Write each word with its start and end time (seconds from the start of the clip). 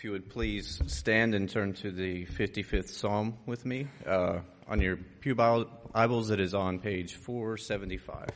If 0.00 0.04
you 0.04 0.12
would 0.12 0.30
please 0.30 0.80
stand 0.86 1.34
and 1.34 1.46
turn 1.46 1.74
to 1.74 1.90
the 1.90 2.24
55th 2.24 2.88
Psalm 2.88 3.36
with 3.44 3.66
me. 3.66 3.86
Uh, 4.06 4.38
on 4.66 4.80
your 4.80 4.96
Pew 4.96 5.34
Bibles, 5.34 6.30
it 6.30 6.40
is 6.40 6.54
on 6.54 6.78
page 6.78 7.16
475. 7.16 8.28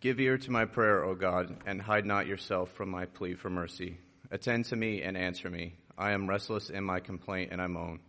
Give 0.00 0.18
ear 0.18 0.38
to 0.38 0.50
my 0.50 0.64
prayer, 0.64 1.04
O 1.04 1.14
God, 1.14 1.54
and 1.66 1.82
hide 1.82 2.06
not 2.06 2.26
yourself 2.26 2.72
from 2.72 2.88
my 2.88 3.04
plea 3.04 3.34
for 3.34 3.50
mercy. 3.50 3.98
Attend 4.30 4.64
to 4.64 4.76
me 4.76 5.02
and 5.02 5.14
answer 5.14 5.50
me. 5.50 5.74
I 5.98 6.12
am 6.12 6.30
restless 6.30 6.70
in 6.70 6.82
my 6.82 7.00
complaint 7.00 7.50
and 7.52 7.60
I 7.60 7.66
moan, 7.66 8.00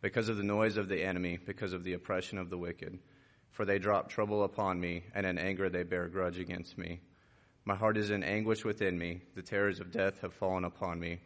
because 0.00 0.28
of 0.28 0.38
the 0.38 0.42
noise 0.42 0.76
of 0.76 0.88
the 0.88 1.04
enemy, 1.04 1.38
because 1.38 1.72
of 1.72 1.84
the 1.84 1.92
oppression 1.92 2.36
of 2.36 2.50
the 2.50 2.58
wicked. 2.58 2.98
For 3.52 3.64
they 3.64 3.78
drop 3.78 4.08
trouble 4.08 4.42
upon 4.42 4.80
me, 4.80 5.04
and 5.14 5.24
in 5.24 5.38
anger 5.38 5.70
they 5.70 5.84
bear 5.84 6.08
grudge 6.08 6.40
against 6.40 6.76
me. 6.76 6.98
My 7.66 7.74
heart 7.74 7.96
is 7.96 8.10
in 8.10 8.22
anguish 8.22 8.64
within 8.64 8.98
me. 8.98 9.22
The 9.34 9.42
terrors 9.42 9.80
of 9.80 9.90
death 9.90 10.20
have 10.20 10.34
fallen 10.34 10.64
upon 10.64 11.00
me. 11.00 11.20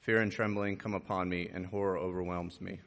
Fear 0.00 0.20
and 0.20 0.30
trembling 0.30 0.76
come 0.76 0.94
upon 0.94 1.28
me, 1.28 1.50
and 1.52 1.66
horror 1.66 1.98
overwhelms 1.98 2.60
me. 2.60 2.80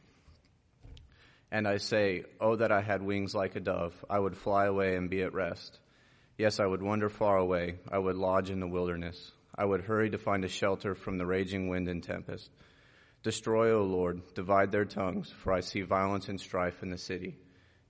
And 1.51 1.67
I 1.67 1.77
say, 1.77 2.23
Oh, 2.39 2.55
that 2.55 2.71
I 2.71 2.81
had 2.81 3.03
wings 3.03 3.35
like 3.35 3.55
a 3.55 3.59
dove. 3.59 3.93
I 4.09 4.19
would 4.19 4.37
fly 4.37 4.65
away 4.65 4.95
and 4.95 5.09
be 5.09 5.21
at 5.21 5.33
rest. 5.33 5.79
Yes, 6.37 6.59
I 6.59 6.65
would 6.65 6.81
wander 6.81 7.09
far 7.09 7.37
away. 7.37 7.75
I 7.91 7.99
would 7.99 8.15
lodge 8.15 8.49
in 8.49 8.59
the 8.59 8.67
wilderness. 8.67 9.31
I 9.53 9.65
would 9.65 9.81
hurry 9.81 10.09
to 10.09 10.17
find 10.17 10.43
a 10.45 10.49
shelter 10.49 10.95
from 10.95 11.17
the 11.17 11.25
raging 11.25 11.67
wind 11.67 11.89
and 11.89 12.01
tempest. 12.01 12.49
Destroy, 13.21 13.71
O 13.71 13.83
Lord, 13.83 14.21
divide 14.33 14.71
their 14.71 14.85
tongues, 14.85 15.29
for 15.43 15.53
I 15.53 15.59
see 15.59 15.81
violence 15.81 16.29
and 16.29 16.39
strife 16.39 16.81
in 16.81 16.89
the 16.89 16.97
city. 16.97 17.37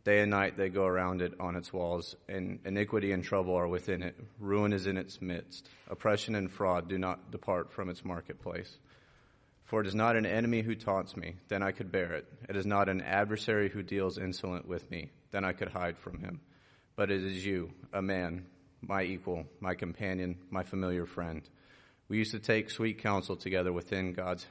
Day 0.03 0.20
and 0.20 0.31
night 0.31 0.57
they 0.57 0.67
go 0.67 0.85
around 0.85 1.21
it 1.21 1.34
on 1.39 1.55
its 1.55 1.71
walls, 1.71 2.16
and 2.27 2.59
iniquity 2.66 3.13
and 3.13 3.23
trouble 3.23 3.55
are 3.55 3.67
within 3.67 4.03
it. 4.03 4.16
Ruin 4.38 4.73
is 4.73 4.85
in 4.85 4.98
its 4.98 5.21
midst. 5.21 5.70
Oppression 5.89 6.35
and 6.35 6.52
fraud 6.52 6.89
do 6.89 6.98
not 6.98 7.31
depart 7.31 7.71
from 7.71 7.89
its 7.89 8.03
marketplace. 8.03 8.77
For 9.63 9.79
it 9.79 9.88
is 9.88 9.95
not 9.95 10.17
an 10.17 10.26
enemy 10.26 10.62
who 10.62 10.76
taunts 10.76 11.15
me, 11.15 11.35
then 11.48 11.63
I 11.63 11.71
could 11.71 11.90
bear 11.90 12.13
it. 12.13 12.26
It 12.49 12.57
is 12.57 12.65
not 12.65 12.90
an 12.90 13.01
adversary 13.01 13.70
who 13.70 13.81
deals 13.81 14.18
insolent 14.18 14.68
with 14.68 14.91
me, 14.91 15.09
then 15.31 15.46
I 15.46 15.54
could 15.54 15.70
hide 15.70 15.98
from 15.98 16.20
him. 16.20 16.41
But 16.98 17.09
it 17.09 17.24
is 17.24 17.46
you, 17.46 17.71
a 17.93 18.01
man, 18.01 18.46
my 18.81 19.04
equal, 19.04 19.46
my 19.62 19.74
companion, 19.74 20.37
my 20.49 20.63
familiar 20.63 21.05
friend. 21.05 21.41
We 22.09 22.18
used 22.18 22.31
to 22.31 22.40
take 22.40 22.70
sweet 22.70 22.99
counsel 22.99 23.37
together 23.37 23.71
within 23.71 24.13
God's 24.13 24.46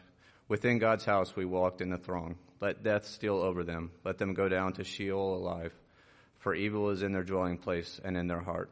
within 0.49 0.79
God's 0.79 1.05
house 1.05 1.37
we 1.37 1.45
walked 1.45 1.81
in 1.81 1.91
the 1.91 1.99
throng. 1.99 2.37
Let 2.63 2.85
death 2.85 3.07
steal 3.07 3.39
over 3.39 3.65
them. 3.65 3.91
Let 4.05 4.19
them 4.19 4.35
go 4.35 4.49
down 4.49 4.75
to 4.75 4.85
Sheol 4.85 5.35
alive. 5.35 5.75
For 6.39 6.55
evil 6.55 6.91
is 6.91 7.03
in 7.03 7.13
their 7.13 7.25
dwelling 7.25 7.59
place 7.59 8.01
and 8.05 8.17
in 8.17 8.29
their 8.29 8.41
heart. 8.41 8.71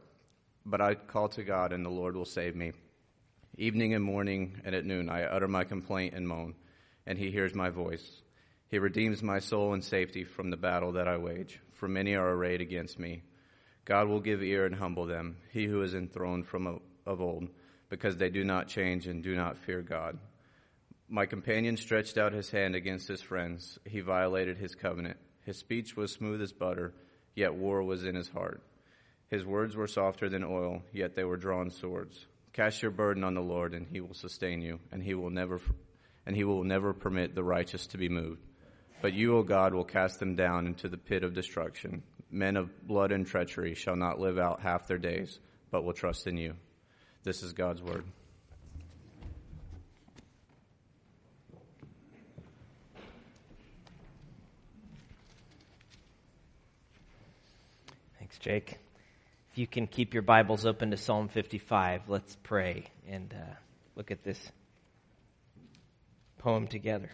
But 0.65 0.79
I 0.79 0.95
call 0.95 1.27
to 1.27 1.43
God, 1.43 1.73
and 1.73 1.85
the 1.85 1.89
Lord 1.89 2.15
will 2.15 2.23
save 2.23 2.55
me. 2.55 2.71
Evening 3.57 3.93
and 3.93 4.01
morning 4.01 4.61
and 4.63 4.73
at 4.73 4.85
noon 4.85 5.09
I 5.09 5.23
utter 5.23 5.49
my 5.49 5.65
complaint 5.65 6.13
and 6.13 6.25
moan, 6.25 6.55
and 7.05 7.17
he 7.17 7.31
hears 7.31 7.53
my 7.53 7.69
voice. 7.69 8.21
He 8.69 8.79
redeems 8.79 9.21
my 9.21 9.39
soul 9.39 9.73
in 9.73 9.81
safety 9.81 10.23
from 10.23 10.51
the 10.51 10.55
battle 10.55 10.93
that 10.93 11.09
I 11.09 11.17
wage, 11.17 11.59
for 11.73 11.89
many 11.89 12.15
are 12.15 12.29
arrayed 12.29 12.61
against 12.61 12.97
me. 12.97 13.23
God 13.83 14.07
will 14.07 14.21
give 14.21 14.41
ear 14.41 14.65
and 14.65 14.75
humble 14.75 15.05
them, 15.05 15.35
he 15.51 15.65
who 15.65 15.81
is 15.81 15.95
enthroned 15.95 16.47
from 16.47 16.79
of 17.05 17.19
old, 17.19 17.49
because 17.89 18.15
they 18.15 18.29
do 18.29 18.45
not 18.45 18.69
change 18.69 19.07
and 19.07 19.21
do 19.21 19.35
not 19.35 19.57
fear 19.57 19.81
God. 19.81 20.17
My 21.13 21.25
companion 21.25 21.75
stretched 21.75 22.17
out 22.17 22.31
his 22.31 22.49
hand 22.51 22.73
against 22.73 23.05
his 23.05 23.21
friends. 23.21 23.77
He 23.85 23.99
violated 23.99 24.57
his 24.57 24.75
covenant. 24.75 25.17
His 25.45 25.57
speech 25.57 25.97
was 25.97 26.13
smooth 26.13 26.41
as 26.41 26.53
butter, 26.53 26.93
yet 27.35 27.53
war 27.53 27.83
was 27.83 28.05
in 28.05 28.15
his 28.15 28.29
heart. 28.29 28.63
His 29.27 29.45
words 29.45 29.75
were 29.75 29.87
softer 29.87 30.29
than 30.29 30.45
oil, 30.45 30.83
yet 30.93 31.13
they 31.13 31.25
were 31.25 31.35
drawn 31.35 31.69
swords. 31.69 32.27
Cast 32.53 32.81
your 32.81 32.91
burden 32.91 33.25
on 33.25 33.33
the 33.33 33.41
Lord, 33.41 33.73
and 33.73 33.87
he 33.91 33.99
will 33.99 34.13
sustain 34.13 34.61
you, 34.61 34.79
and 34.93 35.03
he 35.03 35.13
will 35.13 35.29
never, 35.29 35.59
and 36.25 36.33
he 36.33 36.45
will 36.45 36.63
never 36.63 36.93
permit 36.93 37.35
the 37.35 37.43
righteous 37.43 37.87
to 37.87 37.97
be 37.97 38.07
moved. 38.07 38.41
But 39.01 39.13
you, 39.13 39.35
O 39.35 39.43
God, 39.43 39.73
will 39.73 39.83
cast 39.83 40.17
them 40.17 40.37
down 40.37 40.65
into 40.65 40.87
the 40.87 40.97
pit 40.97 41.25
of 41.25 41.33
destruction. 41.33 42.03
Men 42.29 42.55
of 42.55 42.87
blood 42.87 43.11
and 43.11 43.27
treachery 43.27 43.75
shall 43.75 43.97
not 43.97 44.21
live 44.21 44.37
out 44.39 44.61
half 44.61 44.87
their 44.87 44.97
days, 44.97 45.39
but 45.71 45.83
will 45.83 45.91
trust 45.91 46.25
in 46.25 46.37
you. 46.37 46.53
This 47.23 47.43
is 47.43 47.51
God's 47.51 47.81
word. 47.81 48.05
Jake. 58.41 58.79
If 59.51 59.59
you 59.59 59.67
can 59.67 59.85
keep 59.85 60.15
your 60.15 60.23
Bibles 60.23 60.65
open 60.65 60.89
to 60.89 60.97
Psalm 60.97 61.27
55, 61.27 62.09
let's 62.09 62.35
pray 62.41 62.85
and 63.07 63.31
uh, 63.31 63.53
look 63.95 64.09
at 64.09 64.23
this 64.23 64.39
poem 66.39 66.65
together. 66.65 67.11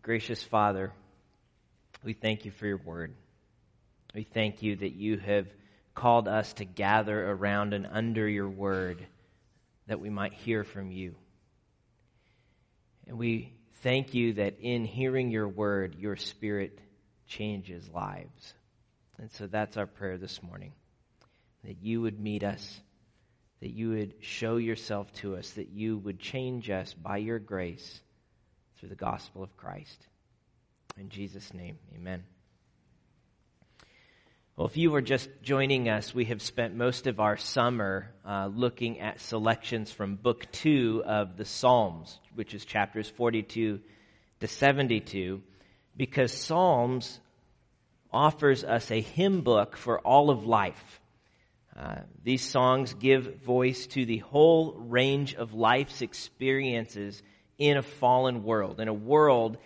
Gracious 0.00 0.42
Father, 0.42 0.92
we 2.02 2.14
thank 2.14 2.46
you 2.46 2.52
for 2.52 2.66
your 2.66 2.78
word. 2.78 3.12
We 4.14 4.22
thank 4.22 4.62
you 4.62 4.76
that 4.76 4.94
you 4.94 5.18
have 5.18 5.46
called 5.94 6.26
us 6.26 6.54
to 6.54 6.64
gather 6.64 7.30
around 7.32 7.74
and 7.74 7.86
under 7.86 8.26
your 8.26 8.48
word 8.48 9.06
that 9.88 10.00
we 10.00 10.08
might 10.08 10.32
hear 10.32 10.64
from 10.64 10.90
you. 10.90 11.16
And 13.06 13.18
we 13.18 13.52
thank 13.82 14.14
you 14.14 14.32
that 14.34 14.58
in 14.58 14.86
hearing 14.86 15.30
your 15.30 15.48
word, 15.48 15.96
your 15.98 16.16
spirit 16.16 16.78
changes 17.26 17.88
lives. 17.92 18.54
And 19.18 19.30
so 19.32 19.46
that's 19.46 19.76
our 19.76 19.86
prayer 19.86 20.18
this 20.18 20.42
morning 20.42 20.72
that 21.64 21.82
you 21.82 22.02
would 22.02 22.20
meet 22.20 22.44
us, 22.44 22.80
that 23.60 23.70
you 23.70 23.90
would 23.90 24.14
show 24.20 24.56
yourself 24.56 25.12
to 25.14 25.36
us, 25.36 25.50
that 25.52 25.70
you 25.70 25.98
would 25.98 26.20
change 26.20 26.70
us 26.70 26.94
by 26.94 27.16
your 27.16 27.38
grace 27.38 28.00
through 28.78 28.90
the 28.90 28.94
gospel 28.94 29.42
of 29.42 29.56
Christ. 29.56 30.06
In 30.98 31.08
Jesus' 31.08 31.52
name, 31.52 31.78
amen. 31.94 32.22
Well, 34.56 34.68
if 34.68 34.76
you 34.78 34.90
were 34.90 35.02
just 35.02 35.28
joining 35.42 35.90
us, 35.90 36.14
we 36.14 36.26
have 36.26 36.40
spent 36.40 36.74
most 36.74 37.06
of 37.06 37.20
our 37.20 37.36
summer 37.36 38.10
uh, 38.24 38.46
looking 38.46 39.00
at 39.00 39.20
selections 39.20 39.92
from 39.92 40.16
Book 40.16 40.50
2 40.52 41.02
of 41.04 41.36
the 41.36 41.44
Psalms, 41.44 42.18
which 42.34 42.54
is 42.54 42.64
chapters 42.64 43.08
42 43.10 43.80
to 44.40 44.48
72 44.48 45.42
because 45.96 46.32
Psalms 46.32 47.20
offers 48.12 48.64
us 48.64 48.90
a 48.90 49.00
hymn 49.00 49.42
book 49.42 49.76
for 49.76 50.00
all 50.00 50.30
of 50.30 50.44
life. 50.44 51.00
Uh, 51.76 51.96
these 52.24 52.42
songs 52.42 52.94
give 52.94 53.42
voice 53.42 53.86
to 53.88 54.06
the 54.06 54.18
whole 54.18 54.72
range 54.78 55.34
of 55.34 55.52
life's 55.52 56.00
experiences 56.00 57.22
in 57.58 57.76
a 57.76 57.82
fallen 57.82 58.44
world, 58.44 58.80
in 58.80 58.88
a 58.88 58.94
world 58.94 59.58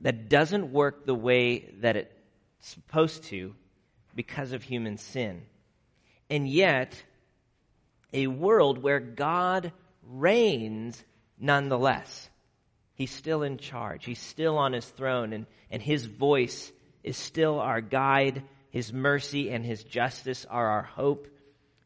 that 0.00 0.28
doesn't 0.28 0.72
work 0.72 1.06
the 1.06 1.14
way 1.14 1.72
that 1.80 1.96
it's 1.96 2.14
supposed 2.60 3.24
to 3.24 3.54
because 4.14 4.52
of 4.52 4.62
human 4.62 4.98
sin. 4.98 5.42
And 6.28 6.48
yet, 6.48 7.02
a 8.12 8.26
world 8.26 8.82
where 8.82 9.00
God 9.00 9.72
reigns 10.02 11.02
nonetheless. 11.38 12.28
He's 12.94 13.10
still 13.10 13.42
in 13.42 13.58
charge. 13.58 14.04
He's 14.04 14.20
still 14.20 14.56
on 14.56 14.72
his 14.72 14.86
throne, 14.86 15.32
and, 15.32 15.46
and 15.70 15.82
his 15.82 16.06
voice 16.06 16.72
is 17.02 17.16
still 17.16 17.58
our 17.60 17.80
guide. 17.80 18.42
His 18.70 18.92
mercy 18.92 19.50
and 19.50 19.64
his 19.64 19.82
justice 19.82 20.46
are 20.48 20.66
our 20.66 20.82
hope. 20.82 21.28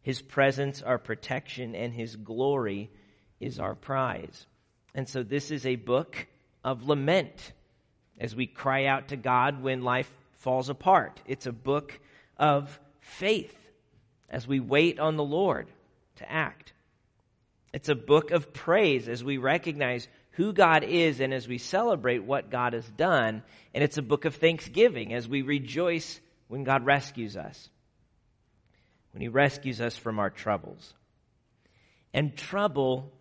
His 0.03 0.21
presence, 0.21 0.83
our 0.83 0.99
protection, 0.99 1.75
and 1.75 1.93
his 1.93 2.17
glory 2.17 2.91
is 3.41 3.59
our 3.59 3.75
prize. 3.75 4.47
And 4.95 5.09
so 5.09 5.23
this 5.23 5.51
is 5.51 5.65
a 5.67 5.77
book 5.77 6.27
of 6.65 6.87
lament 6.87 7.53
as 8.19 8.35
we 8.35 8.47
cry 8.47 8.87
out 8.87 9.09
to 9.09 9.17
God 9.17 9.63
when 9.63 9.83
life 9.83 10.11
falls 10.33 10.69
apart. 10.69 11.21
It's 11.27 11.47
a 11.47 11.53
book 11.53 11.99
of 12.37 12.79
faith 13.01 13.57
as 14.29 14.47
we 14.47 14.61
wait 14.61 14.99
on 14.99 15.17
the 15.17 15.25
Lord 15.25 15.69
to 16.17 16.31
act. 16.31 16.73
It's 17.73 17.89
a 17.89 17.95
book 17.95 18.31
of 18.31 18.53
praise 18.53 19.09
as 19.09 19.23
we 19.23 19.37
recognize 19.37 20.09
who 20.39 20.53
God 20.53 20.85
is 20.85 21.19
and 21.19 21.35
as 21.35 21.49
we 21.49 21.59
celebrate 21.59 22.21
what 22.21 22.49
God 22.49 22.73
has 22.73 22.89
done. 22.89 23.43
And 23.75 23.83
it's 23.83 23.99
a 23.99 24.03
book 24.03 24.25
of 24.25 24.37
thanksgiving 24.37 25.13
as 25.13 25.29
we 25.29 25.43
rejoice 25.43 26.21
when 26.47 26.63
God 26.63 26.87
rescues 26.87 27.37
us, 27.37 27.69
when 29.11 29.21
He 29.21 29.27
rescues 29.27 29.81
us 29.81 29.97
from 29.97 30.21
our 30.21 30.31
troubles. 30.31 30.95
And 32.15 32.37
trouble 32.37 33.13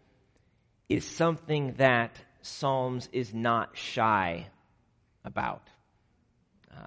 is 0.90 1.06
something 1.06 1.74
that 1.78 2.16
Psalms 2.44 3.10
is 3.12 3.34
not 3.34 3.76
shy 3.76 4.46
about. 5.26 5.68
Uh, 6.72 6.86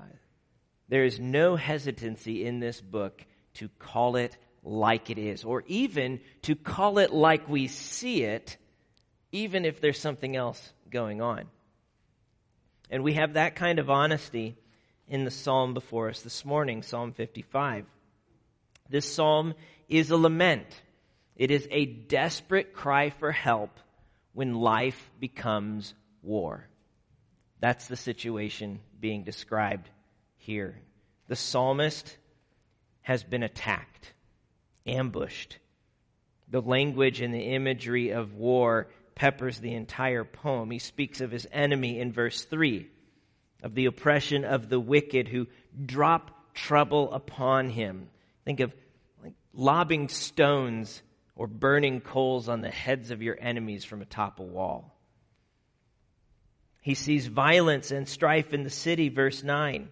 there 0.88 1.04
is 1.04 1.18
no 1.18 1.56
hesitancy 1.56 2.46
in 2.46 2.60
this 2.60 2.80
book 2.80 3.26
to 3.54 3.68
call 3.80 4.14
it 4.14 4.36
like 4.62 5.10
it 5.10 5.18
is, 5.18 5.42
or 5.42 5.64
even 5.66 6.20
to 6.42 6.54
call 6.54 6.98
it 6.98 7.12
like 7.12 7.48
we 7.48 7.66
see 7.66 8.22
it 8.22 8.56
even 9.32 9.64
if 9.64 9.80
there's 9.80 9.98
something 9.98 10.36
else 10.36 10.72
going 10.90 11.20
on. 11.20 11.46
And 12.90 13.04
we 13.04 13.14
have 13.14 13.34
that 13.34 13.54
kind 13.54 13.78
of 13.78 13.88
honesty 13.88 14.56
in 15.08 15.24
the 15.24 15.30
psalm 15.30 15.74
before 15.74 16.08
us 16.08 16.22
this 16.22 16.44
morning, 16.44 16.82
Psalm 16.82 17.12
55. 17.12 17.84
This 18.88 19.12
psalm 19.12 19.54
is 19.88 20.10
a 20.10 20.16
lament. 20.16 20.66
It 21.36 21.50
is 21.50 21.66
a 21.70 21.86
desperate 21.86 22.74
cry 22.74 23.10
for 23.10 23.32
help 23.32 23.70
when 24.32 24.54
life 24.54 25.10
becomes 25.18 25.94
war. 26.22 26.66
That's 27.60 27.86
the 27.86 27.96
situation 27.96 28.80
being 29.00 29.22
described 29.22 29.88
here. 30.38 30.76
The 31.28 31.36
psalmist 31.36 32.16
has 33.02 33.22
been 33.22 33.42
attacked, 33.42 34.12
ambushed. 34.86 35.58
The 36.48 36.62
language 36.62 37.20
and 37.20 37.32
the 37.32 37.54
imagery 37.54 38.10
of 38.10 38.34
war 38.34 38.88
peppers 39.14 39.58
the 39.58 39.74
entire 39.74 40.24
poem. 40.24 40.70
He 40.70 40.78
speaks 40.78 41.20
of 41.20 41.30
his 41.30 41.46
enemy 41.52 42.00
in 42.00 42.12
verse 42.12 42.44
3, 42.44 42.86
of 43.62 43.74
the 43.74 43.86
oppression 43.86 44.44
of 44.44 44.68
the 44.68 44.80
wicked 44.80 45.28
who 45.28 45.46
drop 45.84 46.54
trouble 46.54 47.12
upon 47.12 47.70
him. 47.70 48.08
Think 48.44 48.60
of 48.60 48.72
like 49.22 49.34
lobbing 49.52 50.08
stones 50.08 51.02
or 51.36 51.46
burning 51.46 52.00
coals 52.00 52.48
on 52.48 52.60
the 52.60 52.70
heads 52.70 53.10
of 53.10 53.22
your 53.22 53.36
enemies 53.40 53.84
from 53.84 54.02
atop 54.02 54.40
a 54.40 54.42
wall. 54.42 54.96
He 56.82 56.94
sees 56.94 57.26
violence 57.26 57.90
and 57.90 58.08
strife 58.08 58.52
in 58.54 58.62
the 58.62 58.70
city, 58.70 59.10
verse 59.10 59.42
9. 59.42 59.88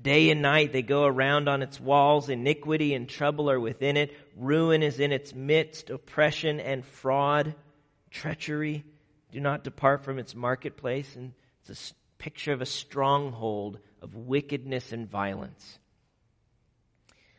Day 0.00 0.30
and 0.30 0.42
night 0.42 0.72
they 0.72 0.82
go 0.82 1.04
around 1.04 1.48
on 1.48 1.62
its 1.62 1.80
walls. 1.80 2.28
Iniquity 2.28 2.94
and 2.94 3.08
trouble 3.08 3.50
are 3.50 3.58
within 3.58 3.96
it. 3.96 4.14
Ruin 4.36 4.82
is 4.82 5.00
in 5.00 5.12
its 5.12 5.34
midst. 5.34 5.90
Oppression 5.90 6.60
and 6.60 6.84
fraud, 6.84 7.54
treachery 8.10 8.84
do 9.32 9.40
not 9.40 9.64
depart 9.64 10.04
from 10.04 10.18
its 10.18 10.34
marketplace. 10.34 11.16
And 11.16 11.32
it's 11.66 11.90
a 11.90 12.22
picture 12.22 12.52
of 12.52 12.60
a 12.60 12.66
stronghold 12.66 13.78
of 14.02 14.14
wickedness 14.14 14.92
and 14.92 15.10
violence. 15.10 15.78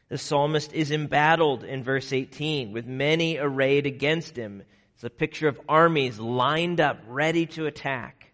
The 0.10 0.18
psalmist 0.18 0.74
is 0.74 0.92
embattled 0.92 1.64
in 1.64 1.84
verse 1.84 2.12
18 2.12 2.72
with 2.72 2.88
many 2.88 3.38
arrayed 3.38 3.86
against 3.86 4.36
him. 4.36 4.64
It's 4.96 5.04
a 5.04 5.10
picture 5.10 5.48
of 5.48 5.62
armies 5.70 6.20
lined 6.20 6.82
up, 6.82 7.00
ready 7.08 7.46
to 7.48 7.68
attack. 7.68 8.32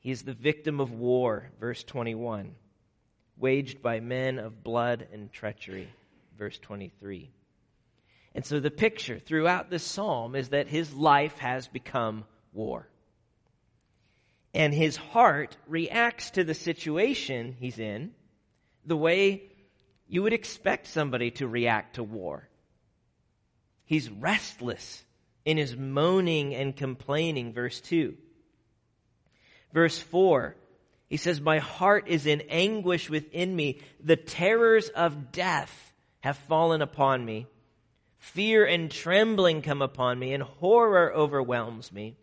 He 0.00 0.10
is 0.10 0.22
the 0.22 0.34
victim 0.34 0.80
of 0.80 0.92
war, 0.92 1.50
verse 1.60 1.84
21 1.84 2.54
waged 3.36 3.82
by 3.82 4.00
men 4.00 4.38
of 4.38 4.62
blood 4.62 5.06
and 5.12 5.32
treachery. 5.32 5.88
Verse 6.38 6.58
23. 6.58 7.30
And 8.34 8.44
so 8.44 8.60
the 8.60 8.70
picture 8.70 9.18
throughout 9.18 9.70
this 9.70 9.84
psalm 9.84 10.34
is 10.34 10.48
that 10.48 10.68
his 10.68 10.92
life 10.92 11.38
has 11.38 11.68
become 11.68 12.24
war. 12.52 12.88
And 14.52 14.74
his 14.74 14.96
heart 14.96 15.56
reacts 15.66 16.30
to 16.32 16.44
the 16.44 16.54
situation 16.54 17.56
he's 17.58 17.78
in 17.78 18.12
the 18.86 18.96
way 18.96 19.42
you 20.06 20.22
would 20.22 20.32
expect 20.32 20.86
somebody 20.86 21.30
to 21.32 21.48
react 21.48 21.96
to 21.96 22.02
war. 22.02 22.48
He's 23.84 24.10
restless 24.10 25.02
in 25.44 25.56
his 25.56 25.76
moaning 25.76 26.54
and 26.54 26.76
complaining, 26.76 27.52
verse 27.52 27.80
2. 27.80 28.16
Verse 29.72 29.98
4 29.98 30.56
he 31.08 31.16
says, 31.16 31.40
My 31.40 31.58
heart 31.58 32.08
is 32.08 32.26
in 32.26 32.42
anguish 32.48 33.08
within 33.08 33.54
me. 33.54 33.80
The 34.02 34.16
terrors 34.16 34.88
of 34.88 35.32
death 35.32 35.92
have 36.20 36.36
fallen 36.36 36.82
upon 36.82 37.24
me. 37.24 37.46
Fear 38.32 38.64
and 38.64 38.90
trembling 38.90 39.60
come 39.60 39.82
upon 39.82 40.18
me, 40.18 40.32
and 40.32 40.42
horror 40.42 41.12
overwhelms 41.14 41.92
me. 41.92 42.16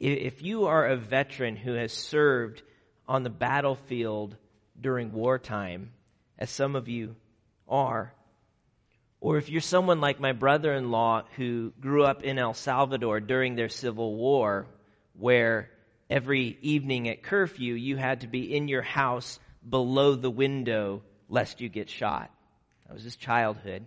If 0.00 0.42
you 0.42 0.66
are 0.66 0.84
a 0.84 0.96
veteran 0.96 1.56
who 1.56 1.74
has 1.74 1.92
served 1.92 2.62
on 3.06 3.22
the 3.22 3.30
battlefield 3.30 4.36
during 4.78 5.12
wartime, 5.12 5.92
as 6.38 6.50
some 6.50 6.74
of 6.74 6.88
you 6.88 7.14
are, 7.68 8.12
or 9.20 9.38
if 9.38 9.48
you're 9.48 9.60
someone 9.60 10.00
like 10.00 10.20
my 10.20 10.32
brother 10.32 10.74
in 10.74 10.90
law 10.90 11.22
who 11.36 11.72
grew 11.80 12.04
up 12.04 12.24
in 12.24 12.36
El 12.36 12.52
Salvador 12.52 13.20
during 13.20 13.54
their 13.54 13.68
civil 13.68 14.16
war, 14.16 14.66
where 15.14 15.70
every 16.10 16.58
evening 16.62 17.08
at 17.08 17.22
curfew, 17.22 17.74
you 17.74 17.96
had 17.96 18.20
to 18.22 18.26
be 18.26 18.54
in 18.54 18.68
your 18.68 18.82
house 18.82 19.38
below 19.66 20.16
the 20.16 20.30
window 20.30 21.02
lest 21.28 21.60
you 21.60 21.68
get 21.68 21.88
shot. 21.88 22.30
That 22.86 22.94
was 22.94 23.04
his 23.04 23.16
childhood. 23.16 23.86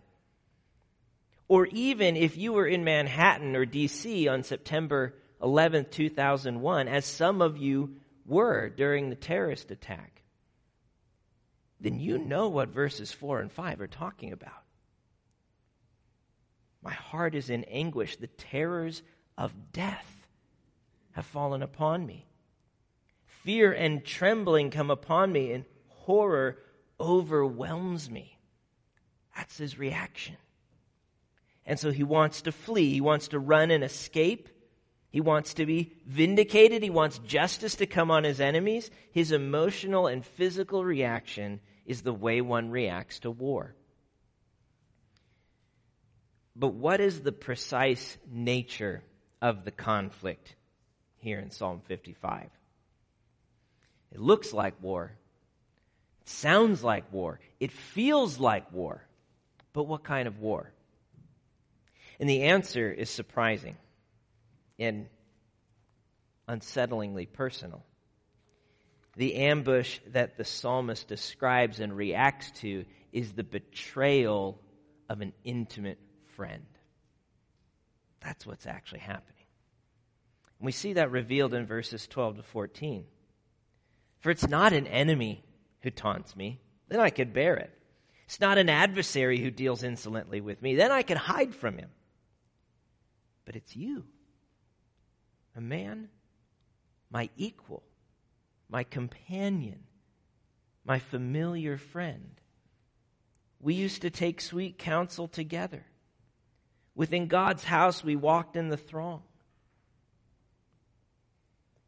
Or 1.52 1.66
even 1.66 2.16
if 2.16 2.38
you 2.38 2.54
were 2.54 2.66
in 2.66 2.86
Manhattan 2.86 3.58
or 3.58 3.66
DC 3.66 4.32
on 4.32 4.44
September 4.44 5.16
11th, 5.42 5.92
2001, 5.92 6.88
as 6.88 7.06
some 7.06 7.42
of 7.42 7.58
you 7.58 7.98
were 8.26 8.70
during 8.70 9.10
the 9.10 9.18
terrorist 9.18 9.70
attack, 9.70 10.22
then 11.82 12.00
you 12.00 12.20
know 12.20 12.48
what 12.48 12.70
verses 12.70 13.12
4 13.12 13.42
and 13.42 13.52
5 13.52 13.82
are 13.82 13.88
talking 13.88 14.32
about. 14.32 14.64
My 16.82 16.94
heart 16.94 17.36
is 17.36 17.50
in 17.50 17.66
anguish, 17.66 18.16
the 18.16 18.28
terrors 18.28 19.04
of 19.38 19.74
death 19.74 20.26
have 21.12 21.26
fallen 21.26 21.64
upon 21.64 22.06
me. 22.06 22.30
Fear 23.44 23.74
and 23.74 24.06
trembling 24.06 24.72
come 24.72 24.90
upon 24.90 25.34
me, 25.34 25.52
and 25.52 25.66
horror 25.90 26.60
overwhelms 26.98 28.10
me. 28.10 28.38
That's 29.36 29.58
his 29.58 29.78
reaction. 29.78 30.38
And 31.72 31.80
so 31.80 31.90
he 31.90 32.04
wants 32.04 32.42
to 32.42 32.52
flee. 32.52 32.92
He 32.92 33.00
wants 33.00 33.30
to 33.30 33.40
run 33.40 33.72
and 33.72 33.82
escape. 33.82 34.50
He 35.10 35.22
wants 35.22 35.54
to 35.54 35.66
be 35.66 35.94
vindicated. 36.06 36.84
He 36.84 36.90
wants 36.90 37.18
justice 37.20 37.76
to 37.76 37.86
come 37.86 38.12
on 38.12 38.26
his 38.26 38.42
enemies. 38.42 38.92
His 39.14 39.32
emotional 39.32 40.08
and 40.08 40.26
physical 40.26 40.84
reaction 40.84 41.62
is 41.86 42.02
the 42.02 42.12
way 42.12 42.42
one 42.42 42.72
reacts 42.72 43.20
to 43.20 43.32
war. 43.32 43.74
But 46.58 46.74
what 46.74 47.00
is 47.00 47.22
the 47.22 47.32
precise 47.32 48.18
nature 48.30 49.02
of 49.42 49.64
the 49.64 49.72
conflict 49.72 50.54
here 51.20 51.40
in 51.40 51.52
Psalm 51.52 51.82
55. 51.88 52.50
It 54.12 54.20
looks 54.20 54.52
like 54.52 54.74
war. 54.84 55.14
It 56.20 56.28
sounds 56.28 56.84
like 56.84 57.14
war. 57.14 57.40
It 57.62 57.72
feels 57.72 58.40
like 58.40 58.74
war. 58.74 59.08
But 59.72 59.84
what 59.84 60.04
kind 60.04 60.28
of 60.28 60.40
war? 60.40 60.74
And 62.22 62.30
the 62.30 62.44
answer 62.44 62.92
is 62.92 63.10
surprising 63.10 63.76
and 64.78 65.08
unsettlingly 66.48 67.26
personal. 67.26 67.84
The 69.18 69.36
ambush 69.36 70.00
that 70.12 70.38
the 70.38 70.46
psalmist 70.46 71.08
describes 71.08 71.80
and 71.80 71.98
reacts 71.98 72.52
to 72.62 72.86
is 73.12 73.34
the 73.34 73.44
betrayal 73.44 74.62
of 75.10 75.22
an 75.22 75.34
intimate 75.44 75.98
friend. 76.36 76.64
That's 78.24 78.46
what's 78.46 78.68
actually 78.68 79.00
happening. 79.00 79.46
And 80.60 80.68
we 80.68 80.74
see 80.74 80.94
that 80.94 81.10
revealed 81.10 81.56
in 81.56 81.66
verses 81.66 82.08
12 82.08 82.38
to 82.38 82.44
14. 82.44 83.04
For 84.20 84.30
it's 84.30 84.48
not 84.48 84.74
an 84.74 84.86
enemy 84.86 85.44
who 85.82 85.90
taunts 85.90 86.36
me, 86.36 86.62
then 86.88 87.00
I 87.00 87.10
could 87.10 87.34
bear 87.34 87.56
it. 87.56 87.72
It's 88.26 88.40
not 88.40 88.60
an 88.60 88.70
adversary 88.70 89.40
who 89.40 89.50
deals 89.50 89.82
insolently 89.82 90.40
with 90.40 90.62
me, 90.62 90.76
then 90.76 90.92
I 90.92 91.02
could 91.02 91.18
hide 91.18 91.56
from 91.56 91.80
him. 91.80 91.90
But 93.46 93.56
it's 93.56 93.76
you, 93.76 94.06
a 95.56 95.62
man, 95.62 96.10
my 97.10 97.30
equal, 97.36 97.84
my 98.70 98.84
companion, 98.84 99.84
my 100.86 101.00
familiar 101.00 101.78
friend. 101.78 102.40
We 103.60 103.74
used 103.74 104.02
to 104.02 104.10
take 104.10 104.42
sweet 104.42 104.78
counsel 104.78 105.28
together. 105.28 105.86
Within 106.96 107.28
God's 107.28 107.64
house, 107.64 108.04
we 108.04 108.16
walked 108.16 108.56
in 108.56 108.70
the 108.70 108.78
throng. 108.78 109.24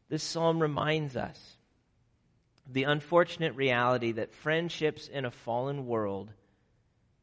This 0.09 0.23
psalm 0.23 0.59
reminds 0.59 1.15
us 1.15 1.57
the 2.71 2.83
unfortunate 2.83 3.55
reality 3.55 4.13
that 4.13 4.33
friendships 4.33 5.07
in 5.07 5.25
a 5.25 5.31
fallen 5.31 5.85
world 5.85 6.31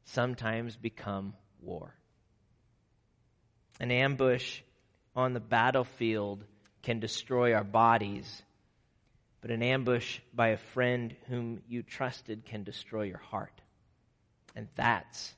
sometimes 0.05 0.77
become 0.77 1.35
war. 1.61 1.95
An 3.81 3.91
ambush 3.91 4.61
on 5.17 5.33
the 5.33 5.41
battlefield 5.41 6.45
can 6.83 7.01
destroy 7.01 7.55
our 7.55 7.65
bodies, 7.65 8.43
but 9.41 9.51
an 9.51 9.63
ambush 9.63 10.21
by 10.35 10.49
a 10.49 10.59
friend 10.59 11.17
whom 11.29 11.63
you 11.67 11.83
trusted 11.83 12.45
can 12.45 12.63
destroy 12.63 13.05
your 13.05 13.19
heart. 13.19 13.61
And 14.55 14.69
that's 14.77 15.35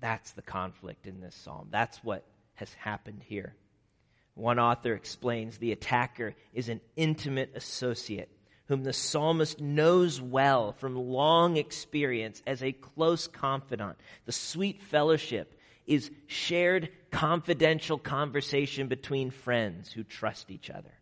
that's 0.00 0.32
the 0.32 0.42
conflict 0.42 1.06
in 1.06 1.20
this 1.20 1.34
psalm. 1.34 1.68
That's 1.70 2.02
what 2.02 2.24
has 2.54 2.72
happened 2.74 3.22
here. 3.26 3.54
One 4.34 4.58
author 4.58 4.94
explains 4.94 5.58
the 5.58 5.72
attacker 5.72 6.34
is 6.54 6.70
an 6.70 6.80
intimate 6.96 7.52
associate 7.54 8.30
whom 8.66 8.82
the 8.84 8.92
psalmist 8.92 9.60
knows 9.60 10.20
well 10.20 10.72
from 10.72 10.94
long 10.94 11.56
experience 11.56 12.40
as 12.46 12.62
a 12.62 12.72
close 12.72 13.26
confidant. 13.26 13.98
The 14.24 14.32
sweet 14.32 14.80
fellowship 14.80 15.59
is 15.90 16.08
shared 16.28 16.88
confidential 17.10 17.98
conversation 17.98 18.86
between 18.86 19.32
friends 19.32 19.90
who 19.90 20.04
trust 20.04 20.52
each 20.52 20.70
other. 20.70 20.92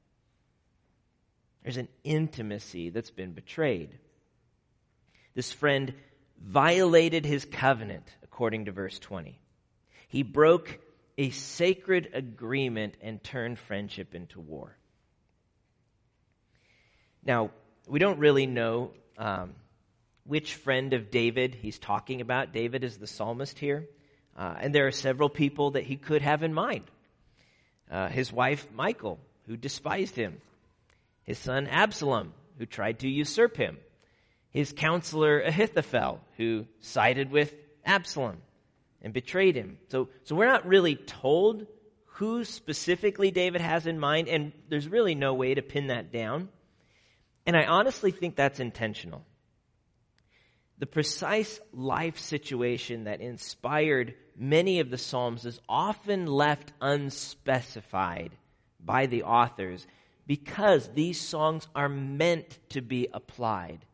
There's 1.62 1.76
an 1.76 1.88
intimacy 2.04 2.88
that's 2.88 3.10
been 3.10 3.32
betrayed. 3.32 3.90
This 5.34 5.52
friend 5.52 5.92
violated 6.42 7.26
his 7.26 7.44
covenant 7.44 8.06
according 8.22 8.64
to 8.64 8.72
verse 8.72 8.98
20. 8.98 9.38
He 10.08 10.22
broke 10.22 10.78
a 11.18 11.28
sacred 11.30 12.08
agreement 12.14 12.96
and 13.02 13.22
turned 13.22 13.58
friendship 13.58 14.14
into 14.14 14.40
war. 14.40 14.74
Now, 17.22 17.50
we 17.86 17.98
don't 17.98 18.20
really 18.20 18.46
know 18.46 18.92
um, 19.18 19.52
which 20.24 20.54
friend 20.54 20.94
of 20.94 21.10
David 21.10 21.54
he's 21.56 21.78
talking 21.78 22.22
about. 22.22 22.54
David 22.54 22.84
is 22.84 22.96
the 22.96 23.06
psalmist 23.06 23.58
here. 23.58 23.86
Uh, 24.38 24.54
and 24.60 24.72
there 24.72 24.86
are 24.86 24.92
several 24.92 25.28
people 25.28 25.72
that 25.72 25.82
he 25.82 25.96
could 25.96 26.22
have 26.22 26.44
in 26.44 26.54
mind. 26.54 26.84
Uh, 27.90 28.08
his 28.08 28.32
wife, 28.32 28.68
Michal, 28.72 29.18
who 29.48 29.56
despised 29.56 30.14
him. 30.14 30.40
His 31.24 31.38
son, 31.38 31.66
Absalom, 31.66 32.32
who 32.56 32.64
tried 32.64 33.00
to 33.00 33.08
usurp 33.08 33.56
him. 33.56 33.78
His 34.50 34.72
counselor, 34.72 35.40
Ahithophel, 35.40 36.20
who 36.36 36.66
sided 36.80 37.32
with 37.32 37.52
Absalom 37.84 38.36
and 39.02 39.12
betrayed 39.12 39.56
him. 39.56 39.78
So, 39.88 40.08
so 40.22 40.36
we're 40.36 40.46
not 40.46 40.66
really 40.66 40.94
told 40.94 41.66
who 42.04 42.44
specifically 42.44 43.30
David 43.30 43.60
has 43.60 43.86
in 43.86 43.98
mind, 43.98 44.28
and 44.28 44.52
there's 44.68 44.88
really 44.88 45.14
no 45.14 45.34
way 45.34 45.54
to 45.54 45.62
pin 45.62 45.88
that 45.88 46.12
down. 46.12 46.48
And 47.44 47.56
I 47.56 47.64
honestly 47.64 48.10
think 48.12 48.36
that's 48.36 48.60
intentional. 48.60 49.24
The 50.78 50.86
precise 50.86 51.60
life 51.72 52.18
situation 52.18 53.04
that 53.04 53.20
inspired 53.20 54.14
many 54.36 54.78
of 54.78 54.90
the 54.90 54.98
Psalms 54.98 55.44
is 55.44 55.60
often 55.68 56.26
left 56.26 56.72
unspecified 56.80 58.30
by 58.78 59.06
the 59.06 59.24
authors 59.24 59.86
because 60.26 60.88
these 60.88 61.20
songs 61.20 61.66
are 61.74 61.88
meant 61.88 62.58
to 62.70 62.80
be 62.80 63.08
applied 63.12 63.84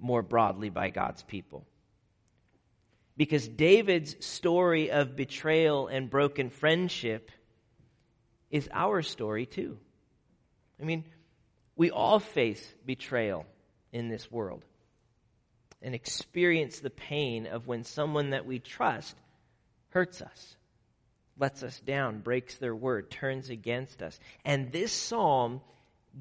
more 0.00 0.22
broadly 0.22 0.68
by 0.68 0.90
God's 0.90 1.22
people. 1.22 1.64
Because 3.16 3.46
David's 3.46 4.24
story 4.24 4.90
of 4.90 5.14
betrayal 5.14 5.86
and 5.86 6.10
broken 6.10 6.50
friendship 6.50 7.30
is 8.50 8.68
our 8.72 9.02
story 9.02 9.46
too. 9.46 9.78
I 10.80 10.84
mean, 10.84 11.04
we 11.76 11.90
all 11.90 12.18
face 12.18 12.74
betrayal 12.84 13.46
in 13.92 14.08
this 14.08 14.30
world 14.30 14.64
and 15.82 15.94
experience 15.94 16.78
the 16.78 16.90
pain 16.90 17.46
of 17.46 17.66
when 17.66 17.84
someone 17.84 18.30
that 18.30 18.46
we 18.46 18.58
trust 18.58 19.16
hurts 19.90 20.22
us, 20.22 20.56
lets 21.38 21.62
us 21.62 21.78
down, 21.80 22.20
breaks 22.20 22.56
their 22.56 22.74
word, 22.74 23.10
turns 23.10 23.50
against 23.50 24.02
us. 24.02 24.18
And 24.44 24.72
this 24.72 24.92
psalm 24.92 25.60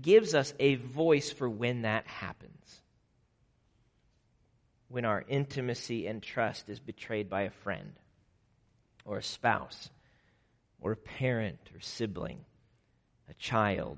gives 0.02 0.34
us 0.36 0.54
a 0.60 0.76
voice 0.76 1.32
for 1.32 1.50
when 1.50 1.84
that 1.84 2.08
happens. 2.08 2.82
When 4.90 5.06
our 5.06 5.24
intimacy 5.28 6.08
and 6.08 6.22
trust 6.22 6.68
is 6.68 6.80
betrayed 6.80 7.30
by 7.30 7.44
a 7.44 7.50
friend, 7.50 7.94
or 9.06 9.18
a 9.18 9.24
spouse, 9.24 9.90
or 10.82 10.94
a 10.94 10.98
parent 10.98 11.60
or 11.74 11.80
sibling, 11.80 12.44
a 13.30 13.34
child, 13.36 13.98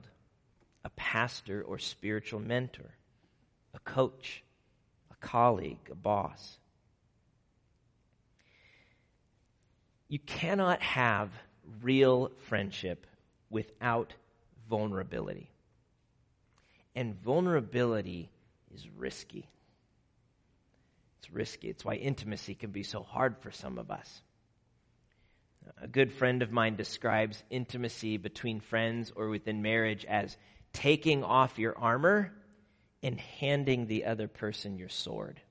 a 0.83 0.89
pastor 0.91 1.63
or 1.63 1.79
spiritual 1.79 2.39
mentor, 2.39 2.91
a 3.73 3.79
coach, 3.79 4.43
colleague, 5.23 5.79
a 5.89 5.95
boss. 5.95 6.57
You 10.07 10.19
cannot 10.19 10.81
have 10.81 11.29
real 11.81 12.31
friendship 12.47 13.07
without 13.49 14.13
vulnerability. 14.69 15.49
And 16.95 17.15
vulnerability 17.23 18.29
is 18.75 18.87
risky. 18.95 19.47
It's 21.19 21.31
risky. 21.31 21.69
It's 21.69 21.83
why 21.83 21.95
intimacy 21.95 22.53
can 22.53 22.69
be 22.69 22.83
so 22.83 23.01
hard 23.01 23.37
for 23.39 23.49
some 23.49 23.79
of 23.79 23.89
us. 23.89 24.21
A 25.81 25.87
good 25.87 26.11
friend 26.11 26.43
of 26.43 26.51
mine 26.51 26.75
describes 26.75 27.41
intimacy 27.49 28.17
between 28.17 28.59
friends 28.59 29.11
or 29.15 29.29
within 29.29 29.61
marriage 29.61 30.05
as 30.05 30.37
taking 30.73 31.23
off 31.23 31.57
your 31.57 31.77
armor 31.77 32.33
and 33.03 33.19
handing 33.19 33.85
the 33.85 34.05
other 34.05 34.27
person 34.27 34.77
your 34.77 34.89
sword. 34.89 35.41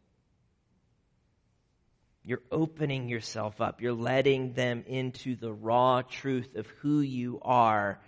You're 2.24 2.42
opening 2.50 3.08
yourself 3.08 3.60
up. 3.60 3.82
You're 3.82 3.92
letting 3.92 4.54
them 4.54 4.84
into 4.86 5.36
the 5.36 5.52
raw 5.52 6.02
truth 6.02 6.56
of 6.56 6.66
who 6.80 7.00
you 7.00 7.40
are 7.42 8.00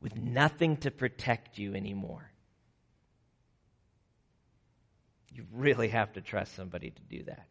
with 0.00 0.16
nothing 0.16 0.78
to 0.78 0.90
protect 0.90 1.58
you 1.58 1.74
anymore. 1.74 2.30
You 5.32 5.46
really 5.52 5.88
have 5.88 6.12
to 6.14 6.20
trust 6.20 6.54
somebody 6.54 6.90
to 6.90 7.02
do 7.02 7.24
that. 7.24 7.46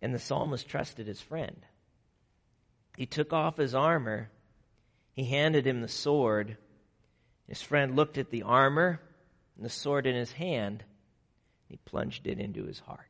And 0.00 0.14
the 0.14 0.18
psalmist 0.18 0.68
trusted 0.68 1.06
his 1.06 1.20
friend. 1.20 1.56
He 2.96 3.06
took 3.06 3.32
off 3.32 3.56
his 3.56 3.74
armor, 3.74 4.30
he 5.12 5.24
handed 5.24 5.66
him 5.66 5.82
the 5.82 5.88
sword. 5.88 6.56
His 7.48 7.60
friend 7.60 7.96
looked 7.96 8.18
at 8.18 8.30
the 8.30 8.44
armor 8.44 9.00
and 9.62 9.70
the 9.70 9.72
sword 9.72 10.08
in 10.08 10.16
his 10.16 10.32
hand. 10.32 10.82
He 11.68 11.76
plunged 11.84 12.26
it 12.26 12.40
into 12.40 12.64
his 12.64 12.80
heart. 12.80 13.06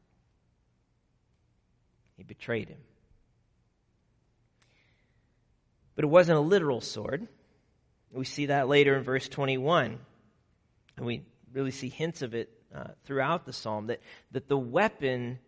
He 2.19 2.25
betrayed 2.25 2.69
him. 2.69 2.81
But 5.95 6.05
it 6.05 6.09
wasn't 6.09 6.37
a 6.37 6.43
literal 6.43 6.83
sword. 6.83 7.27
We 8.13 8.27
see 8.27 8.47
that 8.47 8.69
later 8.69 8.95
in 8.99 9.03
verse 9.03 9.27
21. 9.31 9.99
And 10.99 11.07
we 11.07 11.23
really 11.55 11.71
see 11.71 11.89
hints 11.89 12.21
of 12.21 12.35
it 12.35 12.51
uh, 12.77 12.89
throughout 13.07 13.47
the 13.47 13.55
psalm 13.55 13.87
that, 13.87 14.01
that 14.33 14.47
the 14.47 14.59
weapon 14.59 15.39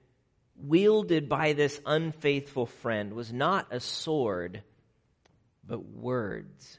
wielded 0.56 1.28
by 1.28 1.52
this 1.52 1.78
unfaithful 1.84 2.64
friend 2.64 3.12
was 3.12 3.30
not 3.30 3.66
a 3.72 3.80
sword, 3.80 4.62
but 5.66 5.84
words. 5.84 6.78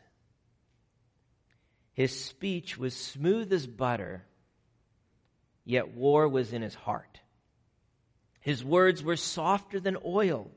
His 1.95 2.17
speech 2.17 2.77
was 2.77 2.93
smooth 2.93 3.51
as 3.53 3.65
butter, 3.65 4.25
yet 5.63 5.95
war 5.95 6.27
was 6.27 6.51
in 6.51 6.61
his 6.61 6.75
heart. 6.75 7.21
His 8.41 8.63
words 8.63 9.01
were 9.01 9.15
softer 9.15 9.79
than 9.79 9.97
oil, 10.05 10.51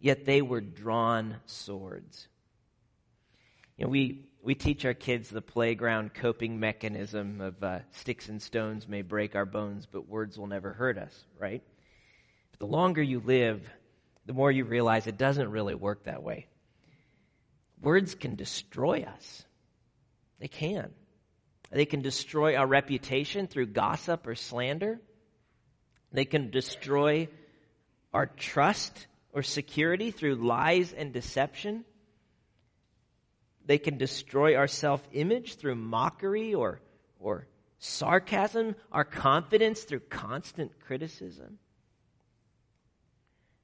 yet 0.00 0.24
they 0.24 0.40
were 0.40 0.62
drawn 0.62 1.36
swords. 1.44 2.26
You 3.76 3.84
know, 3.84 3.90
we, 3.90 4.30
we 4.42 4.54
teach 4.54 4.86
our 4.86 4.94
kids 4.94 5.28
the 5.28 5.42
playground 5.42 6.14
coping 6.14 6.58
mechanism 6.58 7.42
of 7.42 7.62
uh, 7.62 7.80
sticks 7.90 8.30
and 8.30 8.40
stones 8.40 8.88
may 8.88 9.02
break 9.02 9.36
our 9.36 9.44
bones, 9.44 9.86
but 9.86 10.08
words 10.08 10.38
will 10.38 10.46
never 10.46 10.72
hurt 10.72 10.96
us, 10.96 11.24
right? 11.38 11.62
But 12.52 12.60
the 12.60 12.66
longer 12.66 13.02
you 13.02 13.20
live, 13.20 13.62
the 14.24 14.32
more 14.32 14.50
you 14.50 14.64
realize 14.64 15.06
it 15.06 15.18
doesn't 15.18 15.50
really 15.50 15.74
work 15.74 16.04
that 16.04 16.22
way. 16.22 16.46
Words 17.82 18.14
can 18.14 18.36
destroy 18.36 19.02
us. 19.02 19.44
They 20.40 20.48
can. 20.48 20.90
They 21.70 21.84
can 21.84 22.02
destroy 22.02 22.56
our 22.56 22.66
reputation 22.66 23.46
through 23.46 23.66
gossip 23.66 24.26
or 24.26 24.34
slander. 24.34 25.00
They 26.12 26.24
can 26.24 26.50
destroy 26.50 27.28
our 28.12 28.26
trust 28.26 29.06
or 29.32 29.42
security 29.42 30.10
through 30.10 30.36
lies 30.36 30.92
and 30.92 31.12
deception. 31.12 31.84
They 33.66 33.78
can 33.78 33.98
destroy 33.98 34.56
our 34.56 34.66
self 34.66 35.06
image 35.12 35.56
through 35.56 35.76
mockery 35.76 36.54
or, 36.54 36.80
or 37.20 37.46
sarcasm, 37.78 38.74
our 38.90 39.04
confidence 39.04 39.82
through 39.82 40.00
constant 40.00 40.72
criticism. 40.80 41.58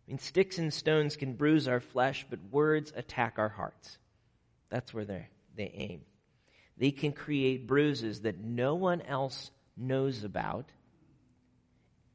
I 0.07 0.13
mean, 0.13 0.19
sticks 0.19 0.59
and 0.59 0.73
stones 0.73 1.17
can 1.17 1.33
bruise 1.33 1.67
our 1.67 1.81
flesh, 1.81 2.25
but 2.31 2.39
words 2.53 2.93
attack 2.95 3.35
our 3.39 3.49
hearts. 3.49 3.99
That's 4.71 4.95
where 4.95 5.05
they 5.05 5.27
they 5.57 5.73
aim. 5.75 6.03
They 6.77 6.91
can 6.91 7.13
create 7.13 7.67
bruises 7.67 8.21
that 8.23 8.39
no 8.39 8.75
one 8.75 9.01
else 9.03 9.51
knows 9.77 10.25
about 10.25 10.71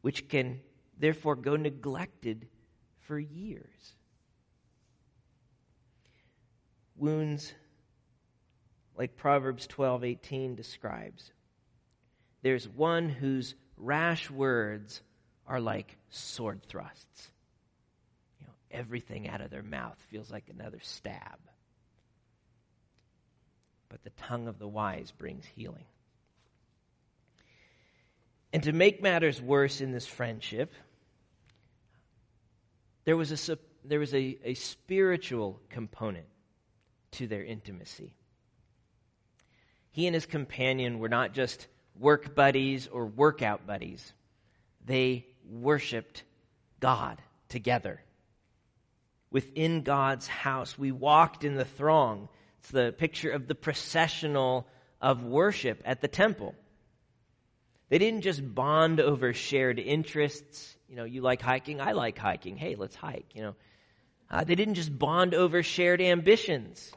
which 0.02 0.28
can 0.28 0.60
therefore 0.98 1.36
go 1.36 1.56
neglected 1.56 2.48
for 3.02 3.20
years. 3.20 3.96
Wounds, 6.96 7.54
like 8.96 9.16
Proverbs 9.16 9.68
12:18 9.68 10.56
describes. 10.56 11.32
There's 12.42 12.68
one 12.68 13.10
whose 13.10 13.56
rash 13.78 14.30
words 14.30 15.02
are 15.48 15.60
like 15.60 15.98
sword 16.10 16.64
thrusts. 16.64 17.32
You 18.40 18.48
know, 18.48 18.54
everything 18.72 19.28
out 19.28 19.42
of 19.42 19.50
their 19.50 19.64
mouth 19.64 20.00
feels 20.10 20.32
like 20.32 20.50
another 20.50 20.80
stab. 20.82 21.40
But 23.92 24.04
the 24.06 24.10
tongue 24.12 24.48
of 24.48 24.58
the 24.58 24.68
wise 24.68 25.12
brings 25.12 25.44
healing. 25.46 25.84
And 28.54 28.64
to 28.64 28.72
make 28.72 29.02
matters 29.02 29.42
worse 29.42 29.82
in 29.82 29.92
this 29.92 30.08
friendship, 30.08 30.74
there 33.04 33.18
was 33.18 33.50
a, 33.50 33.58
there 33.84 34.00
was 34.00 34.14
a, 34.14 34.38
a 34.46 34.54
spiritual 34.54 35.60
component 35.70 36.26
to 37.12 37.28
their 37.28 37.44
intimacy. 37.44 38.14
He 39.92 40.08
and 40.08 40.14
his 40.14 40.26
companion 40.26 41.00
were 41.00 41.10
not 41.10 41.34
just 41.34 41.68
work 42.00 42.34
buddies 42.34 42.88
or 42.88 43.06
workout 43.06 43.68
buddies, 43.68 44.14
they 44.86 45.26
worshiped 45.50 46.24
God 46.80 47.22
together. 47.50 48.02
Within 49.32 49.82
God's 49.82 50.28
house, 50.28 50.78
we 50.78 50.92
walked 50.94 51.44
in 51.44 51.56
the 51.56 51.66
throng. 51.66 52.30
It's 52.62 52.70
the 52.70 52.92
picture 52.92 53.32
of 53.32 53.48
the 53.48 53.56
processional 53.56 54.68
of 55.02 55.24
worship 55.24 55.82
at 55.84 56.00
the 56.00 56.08
temple. 56.08 56.54
They 57.90 57.98
didn't 57.98 58.22
just 58.22 58.54
bond 58.54 59.00
over 59.02 59.34
shared 59.34 59.80
interests. 59.80 60.78
You 60.88 60.96
know, 60.96 61.04
you 61.04 61.22
like 61.22 61.42
hiking, 61.42 61.82
I 61.82 61.94
like 61.94 62.20
hiking. 62.20 62.58
Hey, 62.58 62.76
let's 62.76 62.96
hike, 62.96 63.32
you 63.34 63.42
know. 63.42 63.56
Uh, 64.30 64.44
they 64.44 64.54
didn't 64.54 64.76
just 64.76 64.98
bond 64.98 65.34
over 65.34 65.64
shared 65.64 66.02
ambitions. 66.02 66.92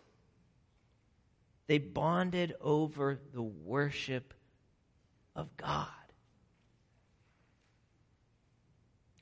They 1.66 1.78
bonded 1.78 2.54
over 2.60 3.18
the 3.32 3.42
worship 3.42 4.34
of 5.34 5.56
God. 5.56 5.88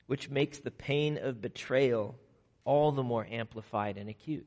Which 0.07 0.29
makes 0.29 0.59
the 0.59 0.71
pain 0.71 1.17
of 1.17 1.41
betrayal 1.41 2.19
all 2.65 2.91
the 2.91 3.01
more 3.01 3.25
amplified 3.25 3.97
and 3.97 4.09
acute. 4.09 4.45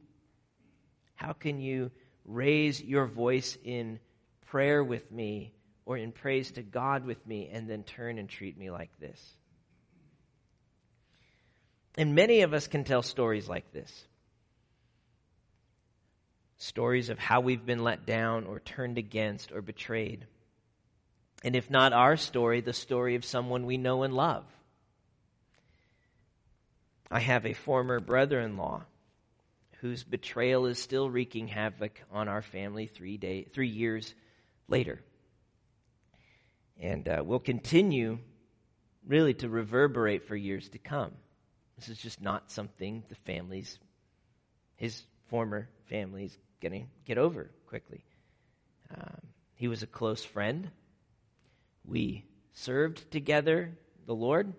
How 1.16 1.32
can 1.32 1.60
you 1.60 1.90
raise 2.24 2.82
your 2.82 3.06
voice 3.06 3.58
in 3.64 3.98
prayer 4.46 4.84
with 4.84 5.10
me 5.10 5.52
or 5.84 5.96
in 5.96 6.12
praise 6.12 6.52
to 6.52 6.62
God 6.62 7.04
with 7.04 7.26
me 7.26 7.50
and 7.52 7.68
then 7.68 7.82
turn 7.82 8.18
and 8.18 8.28
treat 8.28 8.56
me 8.56 8.70
like 8.70 8.90
this? 9.00 9.20
And 11.98 12.14
many 12.14 12.42
of 12.42 12.52
us 12.52 12.68
can 12.68 12.84
tell 12.84 13.02
stories 13.02 13.48
like 13.48 13.72
this 13.72 14.06
stories 16.58 17.10
of 17.10 17.18
how 17.18 17.40
we've 17.40 17.66
been 17.66 17.84
let 17.84 18.06
down 18.06 18.46
or 18.46 18.60
turned 18.60 18.96
against 18.96 19.52
or 19.52 19.60
betrayed. 19.60 20.26
And 21.44 21.54
if 21.54 21.70
not 21.70 21.92
our 21.92 22.16
story, 22.16 22.62
the 22.62 22.72
story 22.72 23.14
of 23.14 23.24
someone 23.24 23.66
we 23.66 23.76
know 23.76 24.02
and 24.04 24.14
love. 24.14 24.44
I 27.10 27.20
have 27.20 27.46
a 27.46 27.52
former 27.52 28.00
brother 28.00 28.40
in 28.40 28.56
law 28.56 28.84
whose 29.80 30.04
betrayal 30.04 30.66
is 30.66 30.78
still 30.78 31.10
wreaking 31.10 31.48
havoc 31.48 32.00
on 32.10 32.28
our 32.28 32.42
family 32.42 32.86
three, 32.86 33.16
day, 33.16 33.44
three 33.52 33.68
years 33.68 34.14
later. 34.68 35.00
And 36.80 37.08
uh, 37.08 37.22
will 37.24 37.38
continue 37.38 38.18
really 39.06 39.34
to 39.34 39.48
reverberate 39.48 40.26
for 40.26 40.36
years 40.36 40.68
to 40.70 40.78
come. 40.78 41.12
This 41.78 41.88
is 41.88 41.98
just 41.98 42.20
not 42.20 42.50
something 42.50 43.04
the 43.08 43.14
family's, 43.14 43.78
his 44.76 45.02
former 45.28 45.68
family's 45.88 46.36
going 46.60 46.72
to 46.72 46.86
get 47.04 47.18
over 47.18 47.50
quickly. 47.66 48.04
Um, 48.94 49.20
he 49.54 49.68
was 49.68 49.82
a 49.82 49.86
close 49.86 50.24
friend. 50.24 50.70
We 51.84 52.24
served 52.54 53.10
together 53.10 53.76
the 54.06 54.14
Lord. 54.14 54.52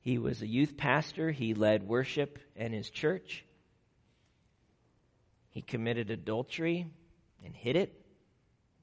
He 0.00 0.18
was 0.18 0.42
a 0.42 0.46
youth 0.46 0.76
pastor. 0.76 1.30
He 1.30 1.54
led 1.54 1.86
worship 1.86 2.38
in 2.56 2.72
his 2.72 2.90
church. 2.90 3.44
He 5.58 5.62
committed 5.62 6.12
adultery 6.12 6.86
and 7.44 7.52
hid 7.52 7.74
it. 7.74 7.92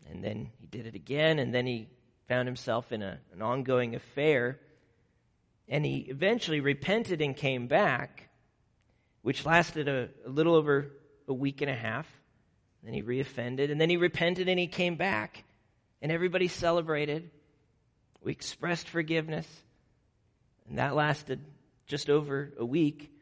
And 0.09 0.21
then 0.21 0.49
he 0.59 0.67
did 0.67 0.85
it 0.85 0.93
again. 0.93 1.39
And 1.39 1.55
then 1.55 1.65
he 1.65 1.87
found 2.27 2.49
himself 2.49 2.91
in 2.91 3.01
a, 3.01 3.17
an 3.31 3.41
ongoing 3.41 3.95
affair. 3.95 4.59
And 5.69 5.85
he 5.85 5.99
eventually 6.09 6.59
repented 6.59 7.21
and 7.21 7.33
came 7.33 7.67
back, 7.67 8.27
which 9.21 9.45
lasted 9.45 9.87
a, 9.87 10.09
a 10.25 10.29
little 10.29 10.53
over 10.53 10.91
a 11.29 11.33
week 11.33 11.61
and 11.61 11.71
a 11.71 11.75
half. 11.75 12.07
Then 12.83 12.93
he 12.93 13.01
reoffended, 13.01 13.71
and 13.71 13.79
then 13.79 13.89
he 13.89 13.95
repented 13.95 14.49
and 14.49 14.59
he 14.59 14.67
came 14.67 14.97
back. 14.97 15.45
And 16.01 16.11
everybody 16.11 16.49
celebrated. 16.49 17.31
We 18.21 18.33
expressed 18.33 18.89
forgiveness, 18.89 19.47
and 20.67 20.79
that 20.79 20.93
lasted 20.93 21.39
just 21.87 22.09
over 22.09 22.51
a 22.59 22.65
week. 22.65 23.13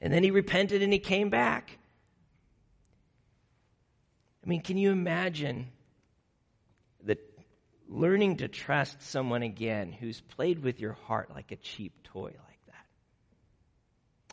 And 0.00 0.12
then 0.12 0.24
he 0.24 0.32
repented 0.32 0.82
and 0.82 0.92
he 0.92 0.98
came 0.98 1.30
back. 1.30 1.76
I 4.44 4.48
mean, 4.48 4.62
can 4.62 4.76
you 4.76 4.90
imagine 4.90 5.68
that 7.04 7.18
learning 7.88 8.38
to 8.38 8.48
trust 8.48 9.02
someone 9.02 9.42
again 9.42 9.92
who's 9.92 10.20
played 10.20 10.62
with 10.62 10.80
your 10.80 10.94
heart 11.06 11.30
like 11.34 11.52
a 11.52 11.56
cheap 11.56 12.02
toy 12.04 12.32
like 12.46 12.66
that? 12.66 12.86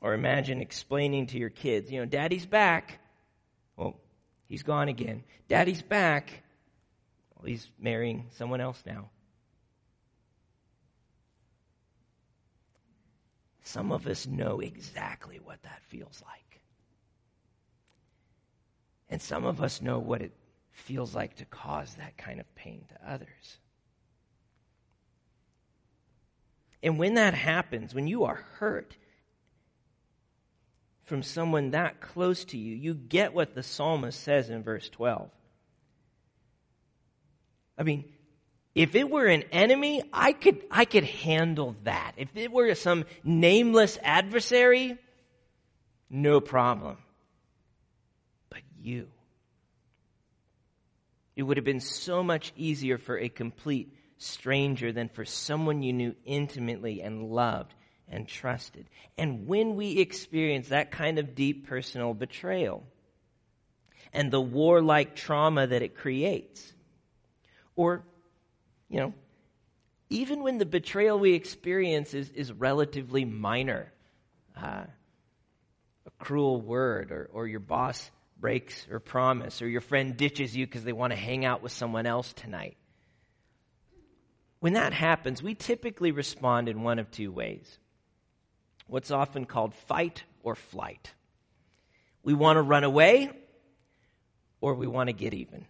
Or 0.02 0.14
imagine 0.14 0.62
explaining 0.62 1.28
to 1.28 1.38
your 1.38 1.50
kids, 1.50 1.92
you 1.92 2.00
know, 2.00 2.06
daddy's 2.06 2.46
back. 2.46 3.00
Well, 3.76 4.00
He's 4.48 4.64
gone 4.64 4.88
again. 4.88 5.24
Daddy's 5.50 5.82
back. 5.82 6.44
Well, 7.36 7.48
he's 7.48 7.70
marrying 7.80 8.28
someone 8.32 8.62
else 8.62 8.82
now. 8.86 9.10
Some 13.64 13.92
of 13.92 14.08
us 14.08 14.26
know 14.26 14.62
exactly 14.62 15.40
what 15.44 15.62
that 15.64 15.82
feels 15.88 16.24
like. 16.26 16.47
And 19.10 19.22
some 19.22 19.46
of 19.46 19.62
us 19.62 19.82
know 19.82 20.00
what 20.00 20.22
it 20.22 20.34
feels 20.72 21.16
like 21.16 21.38
to 21.38 21.46
cause 21.46 21.96
that 21.96 22.18
kind 22.18 22.40
of 22.40 22.56
pain 22.56 22.86
to 22.90 23.12
others. 23.12 23.58
And 26.84 27.00
when 27.00 27.16
that 27.16 27.34
happens, 27.34 27.94
when 27.94 28.08
you 28.08 28.26
are 28.26 28.46
hurt, 28.60 28.96
from 31.08 31.24
someone 31.24 31.72
that 31.72 32.02
close 32.02 32.44
to 32.46 32.58
you, 32.58 32.76
you 32.76 32.94
get 32.94 33.34
what 33.34 33.56
the 33.56 33.64
psalmist 33.64 34.22
says 34.22 34.50
in 34.50 34.62
verse 34.62 34.90
12. 34.90 35.30
I 37.78 37.84
mean, 37.84 38.04
if 38.76 38.94
it 38.94 39.10
were 39.10 39.26
an 39.26 39.44
enemy, 39.52 40.04
I 40.12 40.34
could, 40.34 40.62
I 40.70 40.86
could 40.86 41.06
handle 41.06 41.76
that. 41.84 42.14
If 42.18 42.36
it 42.36 42.52
were 42.52 42.76
some 42.76 43.06
nameless 43.24 43.98
adversary, 44.04 44.98
no 46.10 46.42
problem. 46.42 46.98
You. 48.88 49.08
It 51.36 51.44
would 51.44 51.58
have 51.58 51.66
been 51.66 51.82
so 51.82 52.24
much 52.24 52.54
easier 52.56 52.98
for 52.98 53.20
a 53.20 53.28
complete 53.28 53.94
stranger 54.18 54.94
than 54.94 55.10
for 55.10 55.26
someone 55.26 55.84
you 55.84 55.92
knew 55.92 56.16
intimately 56.26 57.02
and 57.02 57.30
loved 57.30 57.74
and 58.08 58.26
trusted. 58.26 58.88
And 59.18 59.46
when 59.46 59.76
we 59.76 60.00
experience 60.00 60.70
that 60.70 60.92
kind 60.92 61.20
of 61.20 61.36
deep 61.36 61.68
personal 61.68 62.14
betrayal 62.14 62.86
and 64.14 64.32
the 64.32 64.42
warlike 64.42 65.16
trauma 65.16 65.68
that 65.68 65.82
it 65.82 65.98
creates, 65.98 66.74
or, 67.76 68.04
you 68.90 69.02
know, 69.02 69.14
even 70.10 70.44
when 70.44 70.60
the 70.60 70.66
betrayal 70.66 71.20
we 71.20 71.34
experience 71.34 72.14
is, 72.14 72.30
is 72.30 72.54
relatively 72.54 73.26
minor, 73.26 73.92
uh, 74.56 74.86
a 76.06 76.12
cruel 76.20 76.62
word, 76.62 77.12
or, 77.12 77.30
or 77.34 77.46
your 77.48 77.60
boss 77.60 78.10
breaks 78.40 78.88
or 78.90 79.00
promise, 79.00 79.62
or 79.62 79.68
your 79.68 79.82
friend 79.82 80.16
ditches 80.16 80.56
you 80.56 80.66
because 80.66 80.84
they 80.84 80.94
want 80.94 81.12
to 81.12 81.18
hang 81.18 81.46
out 81.46 81.64
with 81.64 81.72
someone 81.72 82.06
else 82.06 82.34
tonight. 82.34 82.78
When 84.60 84.74
that 84.74 84.94
happens, 84.94 85.42
we 85.44 85.56
typically 85.56 86.12
respond 86.12 86.68
in 86.70 86.84
one 86.84 87.00
of 87.00 87.12
two 87.12 87.32
ways 87.32 87.80
what's 88.88 89.12
often 89.12 89.46
called 89.46 89.74
fight 89.88 90.24
or 90.44 90.56
flight. 90.56 91.14
We 92.24 92.34
want 92.34 92.58
to 92.58 92.62
run 92.62 92.84
away 92.84 93.30
or 94.62 94.74
we 94.76 94.88
want 94.88 95.08
to 95.08 95.14
get 95.14 95.34
even. 95.34 95.66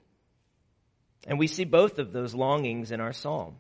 And 1.26 1.40
we 1.40 1.48
see 1.48 1.66
both 1.66 2.00
of 2.00 2.14
those 2.14 2.34
longings 2.34 2.92
in 2.92 3.02
our 3.02 3.14
psalm. 3.14 3.56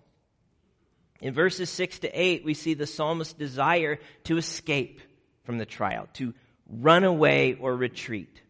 In 1.20 1.34
verses 1.34 1.70
6 1.72 2.00
to 2.00 2.10
8, 2.10 2.46
we 2.46 2.54
see 2.54 2.76
the 2.76 2.86
psalmist's 2.86 3.34
desire 3.34 4.00
to 4.26 4.38
escape 4.38 5.02
from 5.44 5.58
the 5.58 5.66
trial, 5.66 6.08
to 6.14 6.34
run 6.70 7.04
away 7.04 7.56
or 7.56 7.76
retreat. 7.76 8.42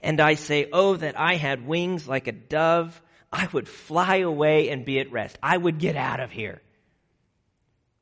And 0.00 0.20
I 0.20 0.34
say, 0.34 0.68
Oh, 0.72 0.96
that 0.96 1.18
I 1.18 1.36
had 1.36 1.66
wings 1.66 2.06
like 2.06 2.26
a 2.26 2.32
dove. 2.32 3.00
I 3.32 3.48
would 3.52 3.68
fly 3.68 4.16
away 4.16 4.70
and 4.70 4.84
be 4.84 5.00
at 5.00 5.12
rest. 5.12 5.38
I 5.42 5.56
would 5.56 5.78
get 5.78 5.96
out 5.96 6.20
of 6.20 6.30
here. 6.30 6.62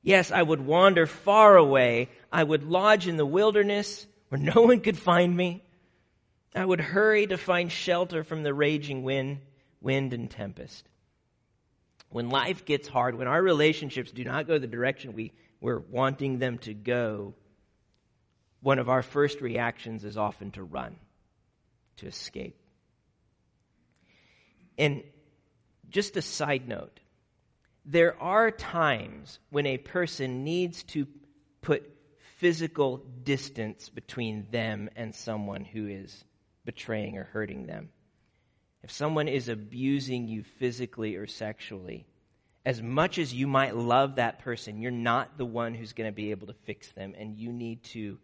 Yes, 0.02 0.30
I 0.30 0.40
would 0.40 0.64
wander 0.64 1.06
far 1.06 1.56
away. 1.56 2.10
I 2.30 2.44
would 2.44 2.62
lodge 2.62 3.08
in 3.08 3.16
the 3.16 3.26
wilderness 3.26 4.06
where 4.28 4.40
no 4.40 4.62
one 4.62 4.80
could 4.80 4.98
find 4.98 5.36
me. 5.36 5.64
I 6.54 6.64
would 6.64 6.80
hurry 6.80 7.26
to 7.26 7.36
find 7.36 7.70
shelter 7.70 8.24
from 8.24 8.42
the 8.42 8.54
raging 8.54 9.02
wind, 9.02 9.40
wind 9.80 10.12
and 10.12 10.30
tempest. 10.30 10.88
When 12.08 12.30
life 12.30 12.64
gets 12.64 12.88
hard, 12.88 13.16
when 13.16 13.26
our 13.28 13.42
relationships 13.42 14.12
do 14.12 14.24
not 14.24 14.46
go 14.46 14.58
the 14.58 14.66
direction 14.66 15.12
we, 15.12 15.32
we're 15.60 15.80
wanting 15.80 16.38
them 16.38 16.58
to 16.58 16.72
go, 16.72 17.34
one 18.60 18.78
of 18.78 18.88
our 18.88 19.02
first 19.02 19.40
reactions 19.40 20.04
is 20.04 20.16
often 20.16 20.52
to 20.52 20.62
run, 20.62 20.96
to 21.96 22.06
escape. 22.06 22.58
And 24.78 25.02
just 25.88 26.16
a 26.16 26.22
side 26.22 26.68
note 26.68 27.00
there 27.88 28.20
are 28.20 28.50
times 28.50 29.38
when 29.50 29.64
a 29.64 29.78
person 29.78 30.42
needs 30.42 30.82
to 30.82 31.06
put 31.62 31.88
physical 32.38 32.98
distance 33.22 33.88
between 33.88 34.46
them 34.50 34.90
and 34.96 35.14
someone 35.14 35.64
who 35.64 35.86
is 35.86 36.24
betraying 36.64 37.16
or 37.16 37.24
hurting 37.24 37.66
them. 37.66 37.90
If 38.82 38.90
someone 38.90 39.28
is 39.28 39.48
abusing 39.48 40.26
you 40.26 40.42
physically 40.58 41.14
or 41.14 41.26
sexually, 41.26 42.06
as 42.64 42.82
much 42.82 43.18
as 43.18 43.32
you 43.32 43.46
might 43.46 43.76
love 43.76 44.16
that 44.16 44.40
person, 44.40 44.80
you're 44.80 44.90
not 44.90 45.38
the 45.38 45.46
one 45.46 45.72
who's 45.72 45.92
going 45.92 46.08
to 46.08 46.14
be 46.14 46.32
able 46.32 46.48
to 46.48 46.54
fix 46.64 46.88
them, 46.88 47.14
and 47.16 47.36
you 47.36 47.52
need 47.52 47.84
to 47.84 48.18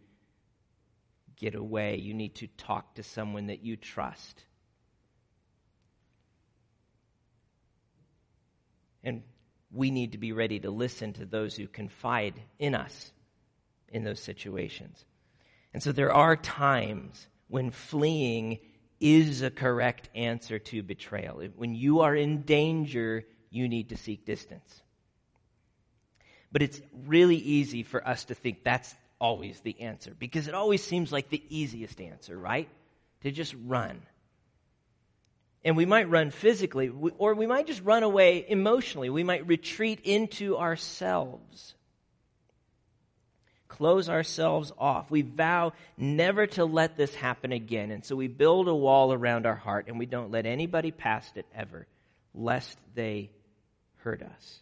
get 1.43 1.55
away. 1.55 1.97
You 1.97 2.13
need 2.13 2.35
to 2.35 2.47
talk 2.47 2.95
to 2.95 3.03
someone 3.03 3.47
that 3.47 3.65
you 3.65 3.75
trust. 3.75 4.45
And 9.03 9.23
we 9.69 9.91
need 9.91 10.13
to 10.13 10.17
be 10.17 10.31
ready 10.31 10.61
to 10.61 10.71
listen 10.71 11.11
to 11.13 11.25
those 11.25 11.53
who 11.53 11.67
confide 11.67 12.35
in 12.59 12.75
us 12.75 13.11
in 13.89 14.05
those 14.05 14.21
situations. 14.21 15.03
And 15.73 15.83
so 15.83 15.91
there 15.91 16.13
are 16.13 16.37
times 16.37 17.27
when 17.49 17.71
fleeing 17.71 18.59
is 19.01 19.41
a 19.41 19.51
correct 19.51 20.09
answer 20.15 20.59
to 20.59 20.81
betrayal. 20.81 21.43
When 21.57 21.75
you 21.75 22.01
are 22.01 22.15
in 22.15 22.43
danger, 22.43 23.25
you 23.49 23.67
need 23.67 23.89
to 23.89 23.97
seek 23.97 24.25
distance. 24.25 24.81
But 26.53 26.61
it's 26.61 26.79
really 27.05 27.35
easy 27.35 27.83
for 27.83 28.07
us 28.07 28.23
to 28.25 28.33
think 28.33 28.63
that's 28.63 28.95
always 29.23 29.57
the 29.61 29.79
answer 29.79 30.13
because 30.19 30.49
it 30.49 30.53
always 30.53 30.83
seems 30.83 31.09
like 31.09 31.29
the 31.29 31.41
easiest 31.47 32.01
answer, 32.01 32.37
right? 32.37 32.67
To 33.21 33.31
just 33.31 33.55
run. 33.65 34.01
And 35.63 35.77
we 35.77 35.85
might 35.85 36.09
run 36.09 36.29
physically, 36.29 36.91
or 37.17 37.33
we 37.33 37.47
might 37.47 37.65
just 37.65 37.81
run 37.83 38.03
away 38.03 38.45
emotionally. 38.45 39.09
We 39.09 39.23
might 39.23 39.47
retreat 39.47 40.01
into 40.03 40.57
ourselves, 40.57 41.73
close 43.69 44.09
ourselves 44.09 44.73
off. 44.77 45.09
We 45.09 45.21
vow 45.21 45.71
never 45.97 46.45
to 46.47 46.65
let 46.65 46.97
this 46.97 47.15
happen 47.15 47.53
again. 47.53 47.91
And 47.91 48.03
so 48.03 48.17
we 48.17 48.27
build 48.27 48.67
a 48.67 48.75
wall 48.75 49.13
around 49.13 49.45
our 49.45 49.55
heart 49.55 49.85
and 49.87 49.97
we 49.97 50.05
don't 50.05 50.31
let 50.31 50.45
anybody 50.45 50.91
past 50.91 51.37
it 51.37 51.45
ever, 51.55 51.87
lest 52.35 52.77
they 52.93 53.31
hurt 53.99 54.21
us. 54.21 54.59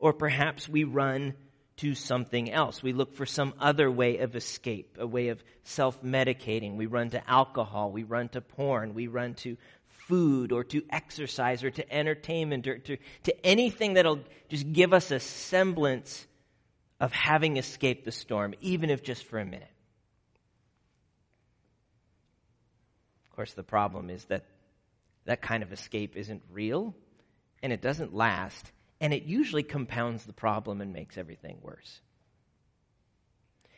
Or 0.00 0.12
perhaps 0.12 0.68
we 0.68 0.82
run 0.82 1.34
to 1.76 1.94
something 1.94 2.50
else. 2.50 2.82
We 2.82 2.92
look 2.92 3.14
for 3.14 3.26
some 3.26 3.54
other 3.58 3.90
way 3.90 4.18
of 4.18 4.34
escape, 4.34 4.96
a 4.98 5.06
way 5.06 5.28
of 5.28 5.42
self 5.64 6.02
medicating. 6.02 6.76
We 6.76 6.86
run 6.86 7.10
to 7.10 7.30
alcohol, 7.30 7.90
we 7.92 8.02
run 8.02 8.28
to 8.30 8.40
porn, 8.40 8.94
we 8.94 9.08
run 9.08 9.34
to 9.34 9.56
food 10.08 10.52
or 10.52 10.64
to 10.64 10.82
exercise 10.90 11.64
or 11.64 11.70
to 11.70 11.92
entertainment 11.92 12.66
or 12.66 12.78
to, 12.78 12.96
to 13.24 13.46
anything 13.46 13.94
that'll 13.94 14.20
just 14.48 14.72
give 14.72 14.92
us 14.92 15.10
a 15.10 15.20
semblance 15.20 16.26
of 17.00 17.12
having 17.12 17.56
escaped 17.56 18.04
the 18.04 18.12
storm, 18.12 18.54
even 18.60 18.88
if 18.88 19.02
just 19.02 19.24
for 19.24 19.38
a 19.38 19.44
minute. 19.44 19.68
Of 23.24 23.36
course, 23.36 23.52
the 23.52 23.62
problem 23.62 24.08
is 24.08 24.24
that 24.26 24.44
that 25.26 25.42
kind 25.42 25.62
of 25.62 25.72
escape 25.72 26.16
isn't 26.16 26.42
real 26.50 26.94
and 27.62 27.72
it 27.72 27.82
doesn't 27.82 28.14
last 28.14 28.70
and 29.00 29.12
it 29.12 29.24
usually 29.24 29.62
compounds 29.62 30.24
the 30.24 30.32
problem 30.32 30.80
and 30.80 30.92
makes 30.92 31.18
everything 31.18 31.58
worse. 31.62 32.00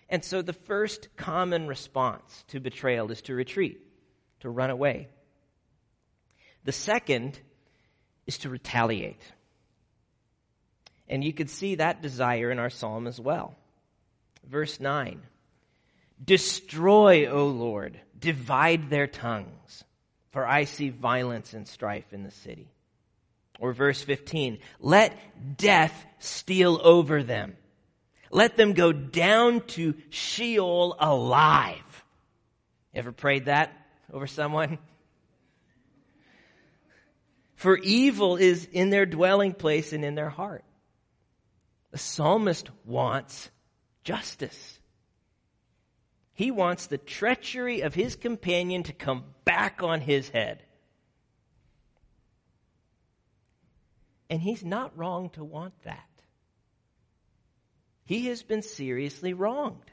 And 0.09 0.25
so 0.25 0.43
the 0.43 0.53
first 0.53 1.09
common 1.17 1.67
response 1.67 2.45
to 2.49 2.61
betrayal 2.61 3.11
is 3.11 3.23
to 3.23 3.35
retreat, 3.35 3.81
to 4.41 4.49
run 4.49 4.71
away. 4.71 5.09
The 6.65 6.73
second 6.73 7.39
is 8.27 8.39
to 8.39 8.49
retaliate. 8.49 9.23
And 11.09 11.25
you 11.25 11.33
could 11.33 11.51
see 11.51 11.77
that 11.77 12.03
desire 12.03 12.51
in 12.51 12.59
our 12.59 12.71
psalm 12.71 13.07
as 13.07 13.21
well. 13.21 13.57
Verse 14.47 14.81
9 14.81 15.23
Destroy, 16.25 17.27
O 17.27 17.47
Lord, 17.47 18.01
divide 18.19 18.91
their 18.91 19.07
tongues, 19.07 19.85
for 20.33 20.47
I 20.47 20.65
see 20.65 20.91
violence 20.91 21.55
and 21.55 21.67
strife 21.67 22.13
in 22.13 22.25
the 22.25 22.31
city. 22.31 22.71
Or 23.59 23.73
verse 23.73 24.01
15, 24.03 24.59
let 24.79 25.57
death 25.57 26.07
steal 26.21 26.81
over 26.83 27.23
them. 27.23 27.57
Let 28.31 28.57
them 28.57 28.73
go 28.73 28.93
down 28.93 29.63
to 29.69 29.95
Sheol 30.11 30.97
alive. 30.99 32.05
Ever 32.95 33.13
prayed 33.13 33.47
that 33.47 33.73
over 34.13 34.27
someone? 34.27 34.79
For 37.57 37.77
evil 37.77 38.37
is 38.37 38.69
in 38.71 38.91
their 38.91 39.07
dwelling 39.07 39.53
place 39.53 39.93
and 39.93 40.05
in 40.05 40.15
their 40.15 40.31
heart. 40.31 40.65
The 41.91 41.99
psalmist 41.99 42.71
wants 42.85 43.51
justice. 44.05 44.79
He 46.35 46.53
wants 46.53 46.87
the 46.87 46.99
treachery 46.99 47.81
of 47.81 47.95
his 47.95 48.15
companion 48.15 48.85
to 48.85 48.93
come 48.93 49.25
back 49.45 49.83
on 49.83 50.01
his 50.01 50.29
head. 50.29 50.63
And 54.31 54.41
he's 54.41 54.65
not 54.65 54.97
wrong 54.97 55.31
to 55.31 55.45
want 55.45 55.75
that. 55.85 56.05
He 58.05 58.27
has 58.27 58.43
been 58.43 58.63
seriously 58.63 59.33
wronged. 59.35 59.91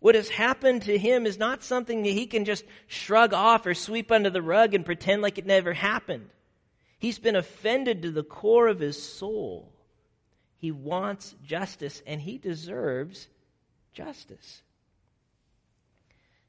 What 0.00 0.14
has 0.14 0.28
happened 0.28 0.82
to 0.82 0.98
him 0.98 1.24
is 1.24 1.38
not 1.38 1.62
something 1.62 2.02
that 2.02 2.10
he 2.10 2.26
can 2.26 2.44
just 2.44 2.64
shrug 2.86 3.32
off 3.32 3.64
or 3.64 3.72
sweep 3.72 4.12
under 4.12 4.28
the 4.28 4.42
rug 4.42 4.74
and 4.74 4.84
pretend 4.84 5.22
like 5.22 5.38
it 5.38 5.46
never 5.46 5.72
happened. 5.72 6.28
He's 6.98 7.18
been 7.18 7.36
offended 7.36 8.02
to 8.02 8.10
the 8.10 8.22
core 8.22 8.68
of 8.68 8.80
his 8.80 9.02
soul. 9.02 9.72
He 10.58 10.70
wants 10.70 11.34
justice 11.42 12.02
and 12.06 12.20
he 12.20 12.36
deserves 12.38 13.28
justice. 13.94 14.62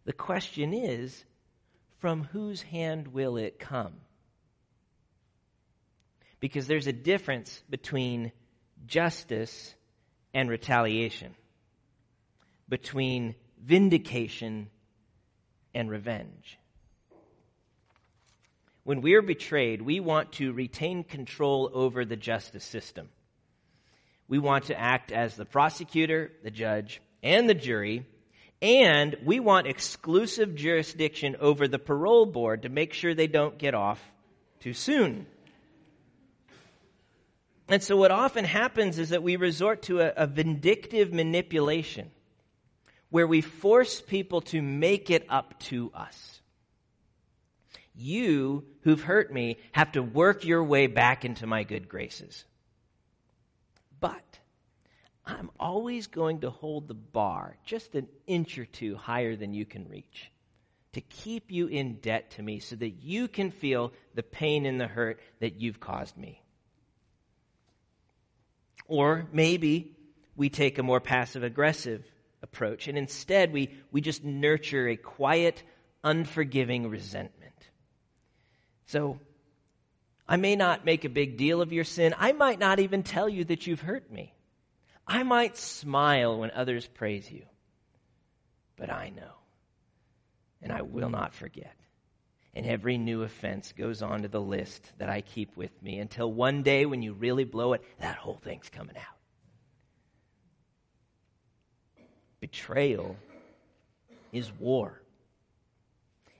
The 0.03 0.13
question 0.13 0.73
is 0.73 1.23
from 1.99 2.23
whose 2.25 2.61
hand 2.61 3.07
will 3.07 3.37
it 3.37 3.59
come? 3.59 3.93
Because 6.39 6.67
there's 6.67 6.87
a 6.87 6.93
difference 6.93 7.63
between 7.69 8.31
justice 8.85 9.73
and 10.33 10.49
retaliation, 10.49 11.33
between 12.67 13.35
vindication 13.63 14.69
and 15.73 15.89
revenge. 15.89 16.57
When 18.83 19.01
we 19.01 19.15
are 19.15 19.21
betrayed, 19.21 19.81
we 19.81 19.99
want 19.99 20.33
to 20.33 20.53
retain 20.53 21.03
control 21.03 21.71
over 21.73 22.05
the 22.05 22.15
justice 22.15 22.63
system. 22.63 23.09
We 24.27 24.37
want 24.37 24.65
to 24.65 24.79
act 24.79 25.11
as 25.11 25.35
the 25.35 25.45
prosecutor, 25.45 26.31
the 26.43 26.51
judge, 26.51 27.01
and 27.23 27.49
the 27.49 27.55
jury, 27.55 28.05
and 28.61 29.15
we 29.25 29.39
want 29.39 29.67
exclusive 29.67 30.55
jurisdiction 30.55 31.35
over 31.39 31.67
the 31.67 31.79
parole 31.79 32.25
board 32.25 32.63
to 32.63 32.69
make 32.69 32.93
sure 32.93 33.13
they 33.13 33.27
don't 33.27 33.57
get 33.57 33.73
off 33.73 34.01
too 34.59 34.73
soon. 34.73 35.27
And 37.67 37.81
so, 37.81 37.97
what 37.97 38.11
often 38.11 38.45
happens 38.45 38.99
is 38.99 39.09
that 39.09 39.23
we 39.23 39.37
resort 39.37 39.83
to 39.83 40.01
a, 40.01 40.13
a, 40.15 40.27
vindictive 40.27 41.11
manipulation 41.11 42.11
where 43.09 43.25
we 43.25 43.41
force 43.41 44.01
people 44.01 44.41
to 44.41 44.61
make 44.61 45.09
it 45.09 45.25
up 45.29 45.59
to 45.59 45.91
us. 45.95 46.41
You 47.95 48.65
who've 48.81 49.01
hurt 49.01 49.33
me 49.33 49.57
have 49.71 49.93
to 49.93 50.03
work 50.03 50.45
your 50.45 50.63
way 50.63 50.85
back 50.87 51.25
into 51.25 51.47
my 51.47 51.63
good 51.63 51.89
graces. 51.89 52.45
But 53.99 54.39
I'm 55.25 55.49
always 55.59 56.05
going 56.05 56.41
to 56.41 56.51
hold 56.51 56.87
the 56.87 56.93
bar 56.93 57.57
just 57.65 57.95
an 57.95 58.07
inch 58.27 58.59
or 58.59 58.65
two 58.65 58.95
higher 58.95 59.35
than 59.35 59.53
you 59.53 59.65
can 59.65 59.89
reach 59.89 60.29
to 60.93 61.01
keep 61.01 61.51
you 61.51 61.67
in 61.67 61.95
debt 61.95 62.31
to 62.31 62.43
me 62.43 62.59
so 62.59 62.75
that 62.75 63.01
you 63.01 63.27
can 63.27 63.49
feel 63.49 63.91
the 64.13 64.23
pain 64.23 64.65
and 64.65 64.79
the 64.79 64.87
hurt 64.87 65.19
that 65.39 65.59
you've 65.59 65.79
caused 65.79 66.15
me. 66.15 66.41
Or 68.87 69.27
maybe 69.31 69.95
we 70.35 70.49
take 70.49 70.77
a 70.77 70.83
more 70.83 70.99
passive 70.99 71.43
aggressive 71.43 72.03
approach 72.41 72.87
and 72.87 72.97
instead 72.97 73.51
we, 73.51 73.71
we 73.91 74.01
just 74.01 74.23
nurture 74.23 74.87
a 74.87 74.95
quiet, 74.95 75.63
unforgiving 76.03 76.89
resentment. 76.89 77.53
So, 78.85 79.19
I 80.27 80.37
may 80.37 80.55
not 80.55 80.85
make 80.85 81.05
a 81.05 81.09
big 81.09 81.37
deal 81.37 81.61
of 81.61 81.71
your 81.71 81.83
sin. 81.83 82.15
I 82.17 82.31
might 82.31 82.59
not 82.59 82.79
even 82.79 83.03
tell 83.03 83.29
you 83.29 83.43
that 83.45 83.67
you've 83.67 83.81
hurt 83.81 84.11
me. 84.11 84.33
I 85.07 85.21
might 85.23 85.55
smile 85.55 86.39
when 86.39 86.49
others 86.51 86.87
praise 86.87 87.31
you. 87.31 87.43
But 88.75 88.91
I 88.91 89.09
know, 89.09 89.33
and 90.61 90.71
I 90.71 90.81
will 90.81 91.09
not 91.09 91.33
forget 91.33 91.75
and 92.55 92.65
every 92.65 92.97
new 92.97 93.23
offense 93.23 93.73
goes 93.77 94.01
onto 94.01 94.29
the 94.29 94.41
list 94.41 94.89
that 94.97 95.09
I 95.09 95.21
keep 95.21 95.57
with 95.57 95.71
me 95.83 95.99
until 95.99 96.31
one 96.31 96.63
day 96.63 96.85
when 96.85 97.01
you 97.01 97.13
really 97.13 97.43
blow 97.43 97.73
it, 97.73 97.83
that 97.99 98.15
whole 98.15 98.39
thing's 98.43 98.69
coming 98.69 98.95
out. 98.95 99.03
Betrayal 102.39 103.17
is 104.31 104.49
war. 104.57 105.01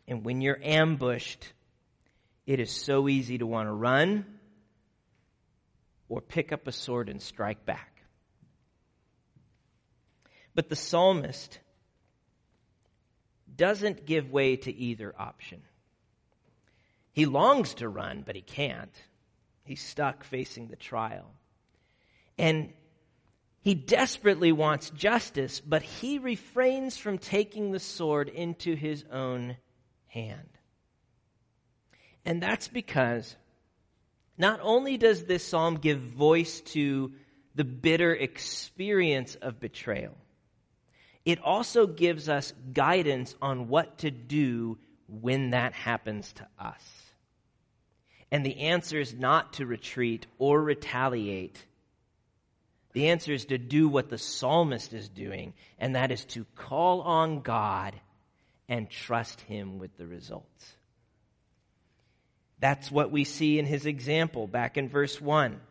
And 0.08 0.24
when 0.24 0.40
you're 0.40 0.60
ambushed, 0.64 1.52
it 2.46 2.60
is 2.60 2.72
so 2.72 3.10
easy 3.10 3.38
to 3.40 3.46
want 3.46 3.68
to 3.68 3.74
run 3.74 4.26
or 6.08 6.22
pick 6.22 6.54
up 6.54 6.68
a 6.68 6.72
sword 6.72 7.10
and 7.10 7.22
strike 7.22 7.66
back. 7.66 7.92
But 10.54 10.70
the 10.70 10.76
psalmist 10.78 11.60
doesn't 13.54 14.06
give 14.06 14.32
way 14.32 14.56
to 14.58 14.74
either 14.74 15.14
option. 15.18 15.62
He 17.16 17.26
longs 17.26 17.76
to 17.76 17.88
run, 17.88 18.24
but 18.26 18.36
he 18.36 18.42
can't. 18.42 18.94
He's 19.64 19.82
stuck 19.82 20.26
facing 20.26 20.68
the 20.68 20.76
trial. 20.76 21.32
And 22.38 22.74
he 23.62 23.74
desperately 23.74 24.52
wants 24.52 24.90
justice, 24.90 25.62
but 25.62 25.82
he 25.82 26.20
refrains 26.20 26.98
from 26.98 27.18
taking 27.18 27.72
the 27.72 27.80
sword 27.80 28.28
into 28.28 28.76
his 28.76 29.06
own 29.10 29.56
hand. 30.08 30.50
And 32.26 32.44
that's 32.44 32.68
because 32.68 33.38
not 34.38 34.60
only 34.62 34.98
does 34.98 35.24
this 35.24 35.48
psalm 35.48 35.76
give 35.76 36.02
voice 36.02 36.60
to 36.74 37.14
the 37.56 37.64
bitter 37.64 38.14
experience 38.14 39.36
of 39.36 39.62
betrayal, 39.62 40.18
it 41.24 41.42
also 41.42 41.88
gives 41.88 42.28
us 42.28 42.52
guidance 42.74 43.38
on 43.42 43.70
what 43.70 44.00
to 44.00 44.12
do 44.12 44.78
when 45.08 45.52
that 45.52 45.72
happens 45.72 46.34
to 46.34 46.48
us. 46.60 47.05
And 48.36 48.46
the 48.46 48.64
answer 48.64 49.00
is 49.00 49.14
not 49.14 49.54
to 49.54 49.66
retreat 49.66 50.28
or 50.40 50.62
retaliate. 50.62 51.58
The 52.92 53.08
answer 53.08 53.32
is 53.32 53.46
to 53.46 53.58
do 53.58 53.88
what 53.88 54.10
the 54.10 54.18
psalmist 54.18 54.92
is 54.92 55.08
doing, 55.08 55.54
and 55.80 55.96
that 55.96 56.12
is 56.12 56.26
to 56.26 56.46
call 56.54 57.00
on 57.00 57.40
God 57.40 57.96
and 58.68 58.90
trust 58.90 59.40
Him 59.40 59.80
with 59.80 59.96
the 59.96 60.06
results. 60.06 60.76
That's 62.60 62.92
what 62.92 63.10
we 63.10 63.24
see 63.24 63.58
in 63.58 63.66
his 63.66 63.86
example 63.86 64.48
back 64.48 64.76
in 64.76 64.90
verse 64.90 65.22
1. 65.22 65.62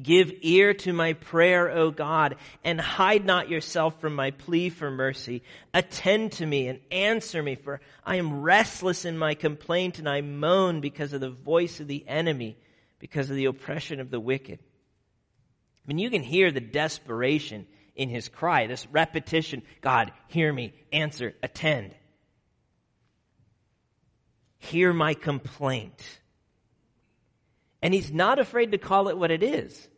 Give 0.00 0.32
ear 0.40 0.72
to 0.72 0.92
my 0.94 1.12
prayer, 1.12 1.70
O 1.70 1.90
God, 1.90 2.36
and 2.64 2.80
hide 2.80 3.26
not 3.26 3.50
yourself 3.50 4.00
from 4.00 4.14
my 4.14 4.30
plea 4.30 4.70
for 4.70 4.90
mercy. 4.90 5.42
Attend 5.74 6.32
to 6.32 6.46
me 6.46 6.68
and 6.68 6.80
answer 6.90 7.42
me, 7.42 7.56
for 7.56 7.80
I 8.04 8.16
am 8.16 8.40
restless 8.40 9.04
in 9.04 9.18
my 9.18 9.34
complaint 9.34 9.98
and 9.98 10.08
I 10.08 10.22
moan 10.22 10.80
because 10.80 11.12
of 11.12 11.20
the 11.20 11.28
voice 11.30 11.78
of 11.78 11.88
the 11.88 12.08
enemy, 12.08 12.56
because 13.00 13.28
of 13.28 13.36
the 13.36 13.44
oppression 13.44 14.00
of 14.00 14.10
the 14.10 14.20
wicked. 14.20 14.60
I 14.60 15.88
mean, 15.88 15.98
you 15.98 16.08
can 16.08 16.22
hear 16.22 16.50
the 16.50 16.60
desperation 16.60 17.66
in 17.94 18.08
his 18.08 18.30
cry, 18.30 18.66
this 18.66 18.86
repetition 18.86 19.62
God, 19.82 20.12
hear 20.28 20.50
me, 20.50 20.72
answer, 20.90 21.34
attend. 21.42 21.94
Hear 24.58 24.94
my 24.94 25.12
complaint. 25.12 26.20
And 27.82 27.92
he's 27.92 28.12
not 28.12 28.38
afraid 28.38 28.72
to 28.72 28.78
call 28.78 29.08
it 29.08 29.18
what 29.18 29.30
it 29.30 29.42
is 29.42 29.88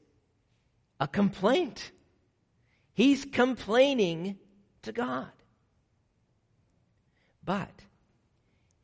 a 0.98 1.06
complaint. 1.06 1.90
He's 2.94 3.24
complaining 3.24 4.38
to 4.82 4.92
God. 4.92 5.30
But 7.44 7.82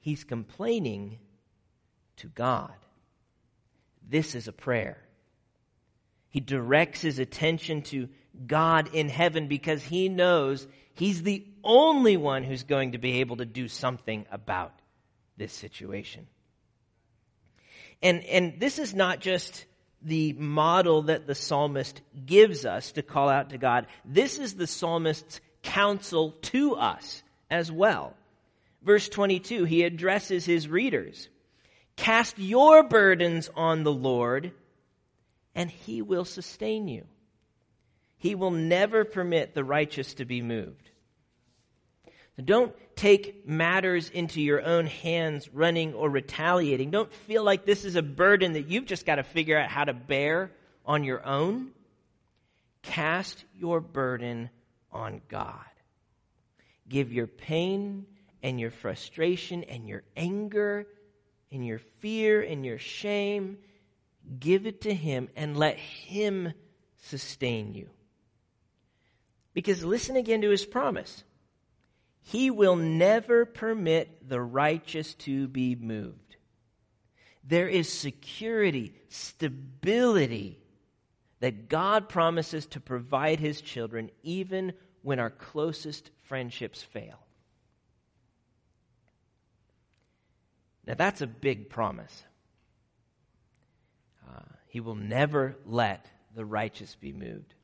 he's 0.01 0.25
complaining 0.25 1.19
to 2.17 2.27
God. 2.29 2.75
This 4.07 4.35
is 4.35 4.49
a 4.49 4.53
prayer. 4.53 4.99
He 6.29 6.41
directs 6.41 7.01
his 7.01 7.19
attention 7.19 7.83
to 7.83 8.09
God 8.47 8.95
in 8.95 9.09
heaven 9.09 9.49
because 9.49 9.83
he 9.83 10.09
knows 10.09 10.67
he's 10.95 11.23
the 11.23 11.47
only 11.65 12.17
one 12.17 12.45
who's 12.45 12.65
going 12.65 12.93
to 12.93 12.99
be 12.99 13.21
able 13.21 13.37
to 13.37 13.47
do 13.47 13.69
something 13.69 14.27
about 14.31 14.73
this 15.37 15.53
situation. 15.53 16.27
And, 18.03 18.25
and 18.25 18.59
this 18.59 18.79
is 18.79 18.95
not 18.95 19.21
just 19.21 19.67
the 20.03 20.33
model 20.35 21.03
that 21.03 21.27
the 21.27 21.35
psalmist 21.35 22.01
gives 22.27 22.65
us 22.65 22.93
to 22.93 23.03
call 23.03 23.29
out 23.29 23.51
to 23.51 23.59
God. 23.59 23.87
This 24.05 24.39
is 24.39 24.55
the 24.55 24.67
psalmist's 24.67 25.41
counsel 25.63 26.33
to 26.43 26.77
us 26.77 27.23
as 27.51 27.71
well. 27.71 28.15
Verse 28.83 29.09
22, 29.09 29.65
he 29.65 29.83
addresses 29.83 30.47
his 30.47 30.69
readers. 30.69 31.29
Cast 31.97 32.39
your 32.39 32.83
burdens 32.83 33.51
on 33.55 33.83
the 33.83 33.93
Lord, 33.93 34.53
and 35.55 35.71
he 35.71 36.01
will 36.01 36.25
sustain 36.25 36.89
you. 36.89 37.05
He 38.17 38.35
will 38.35 38.51
never 38.51 39.05
permit 39.05 39.55
the 39.55 39.65
righteous 39.65 40.15
to 40.15 40.25
be 40.25 40.41
moved. 40.41 40.90
Don't 42.43 42.75
take 42.97 43.47
matters 43.47 44.09
into 44.09 44.41
your 44.41 44.63
own 44.63 44.87
hands, 44.87 45.49
running 45.53 45.95
or 45.95 46.09
retaliating. 46.09 46.91
Don't 46.91 47.13
feel 47.13 47.45
like 47.45 47.65
this 47.67 47.85
is 47.85 47.97
a 47.97 48.03
burden 48.03 48.55
that 48.55 48.69
you've 48.69 48.87
just 48.87 49.05
got 49.05 49.17
to 49.17 49.23
figure 49.23 49.59
out 49.59 49.69
how 49.69 49.85
to 49.85 49.93
bear 49.93 50.51
on 50.87 51.05
your 51.05 51.27
own. 51.27 51.71
Cast 52.83 53.45
your 53.59 53.81
burden 53.81 54.49
on 54.91 55.21
God. 55.29 55.55
Give 56.89 57.13
your 57.13 57.27
pain 57.27 58.07
and 58.43 58.59
your 58.59 58.71
frustration 58.71 59.65
and 59.65 59.89
your 59.89 60.03
anger 60.17 60.87
and 61.53 61.67
your 61.67 61.79
fear 61.99 62.43
and 62.43 62.65
your 62.65 62.79
shame, 62.79 63.59
give 64.39 64.67
it 64.67 64.83
to 64.83 64.95
Him 64.95 65.29
and 65.37 65.57
let 65.57 65.77
Him 65.77 66.53
sustain 66.99 67.75
you. 67.75 67.89
Because 69.53 69.85
listen 69.85 70.17
again 70.17 70.43
to 70.43 70.51
His 70.51 70.65
promise. 70.65 71.25
He 72.23 72.51
will 72.51 72.77
never 72.77 73.45
permit 73.45 74.29
the 74.29 74.41
righteous 74.41 75.15
to 75.15 75.49
be 75.49 75.75
moved. 75.75 76.37
There 77.43 77.69
is 77.69 77.91
security, 77.91 78.95
stability 79.09 80.59
that 81.41 81.69
God 81.69 82.09
promises 82.09 82.67
to 82.67 82.81
provide 82.81 83.41
his 83.41 83.61
children 83.61 84.11
even 84.23 84.75
when 85.03 85.19
our 85.19 85.31
closest 85.31 86.11
friendships 86.25 86.83
fail. 86.83 87.19
Now, 90.87 90.95
that's 90.95 91.23
a 91.23 91.27
big 91.27 91.71
promise. 91.71 92.25
Uh, 94.29 94.43
he 94.69 94.81
will 94.81 94.95
never 94.95 95.57
let 95.65 96.07
the 96.35 96.45
righteous 96.45 96.95
be 96.95 97.13
moved. 97.13 97.55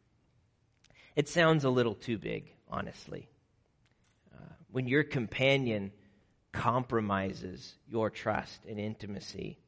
It 1.15 1.29
sounds 1.29 1.65
a 1.65 1.71
little 1.71 1.95
too 1.95 2.19
big, 2.19 2.53
honestly 2.69 3.29
when 4.71 4.89
your 4.89 5.05
companion 5.05 5.93
compromises 6.53 7.75
your 7.89 8.11
trust 8.11 8.61
and 8.69 8.79
intimacy. 8.79 9.59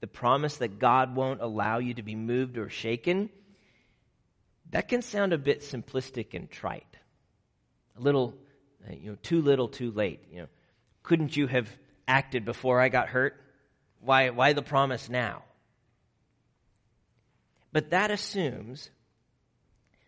The 0.00 0.06
promise 0.06 0.56
that 0.58 0.78
God 0.78 1.14
won't 1.16 1.40
allow 1.40 1.78
you 1.78 1.94
to 1.94 2.02
be 2.02 2.14
moved 2.14 2.58
or 2.58 2.68
shaken, 2.68 3.30
that 4.70 4.88
can 4.88 5.02
sound 5.02 5.32
a 5.32 5.38
bit 5.38 5.60
simplistic 5.60 6.34
and 6.34 6.50
trite. 6.50 6.96
A 7.96 8.00
little, 8.00 8.34
uh, 8.88 8.94
you 8.94 9.10
know, 9.10 9.18
too 9.22 9.40
little, 9.42 9.68
too 9.68 9.90
late. 9.90 10.20
You 10.30 10.42
know, 10.42 10.48
couldn't 11.02 11.36
you 11.36 11.46
have 11.46 11.68
acted 12.08 12.44
before 12.44 12.80
I 12.80 12.88
got 12.88 13.08
hurt? 13.08 13.40
Why, 14.00 14.30
why 14.30 14.52
the 14.52 14.62
promise 14.62 15.08
now? 15.08 15.44
But 17.72 17.90
that 17.90 18.10
assumes 18.10 18.90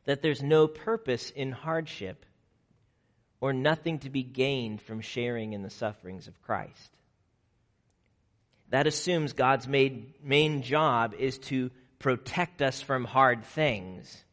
that 0.05 0.23
there's 0.23 0.43
no 0.43 0.67
purpose 0.67 1.31
in 1.31 1.53
hardship 1.53 2.27
or 3.45 3.53
nothing 3.53 3.99
to 3.99 4.09
be 4.09 4.23
gained 4.23 4.81
from 4.81 5.03
sharing 5.03 5.53
in 5.53 5.61
the 5.61 5.69
sufferings 5.69 6.29
of 6.29 6.43
Christ. 6.45 6.91
That 8.71 8.87
assumes 8.87 9.35
God's 9.35 9.69
main, 9.69 10.63
job 10.63 11.13
is 11.19 11.37
to 11.51 11.71
protect 11.99 12.63
us 12.63 12.81
from 12.81 13.05
hard 13.05 13.45
things, 13.45 14.25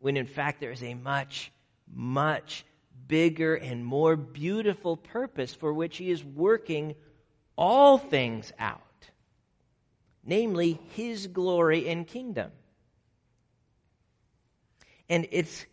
when 0.00 0.18
in 0.18 0.26
fact 0.26 0.60
there 0.60 0.70
is 0.70 0.82
a 0.82 0.92
much, 0.92 1.50
much 1.90 2.66
bigger 3.08 3.54
and 3.54 3.82
more 3.82 4.16
beautiful 4.16 4.98
purpose 4.98 5.54
for 5.54 5.72
which 5.72 5.96
He 5.96 6.10
is 6.10 6.22
working 6.22 6.96
all 7.56 7.96
things 7.96 8.52
out, 8.58 8.82
namely 10.22 10.78
His 10.90 11.26
glory 11.26 11.88
and 11.88 12.06
kingdom. 12.06 12.50
And 15.08 15.26
it's 15.30 15.64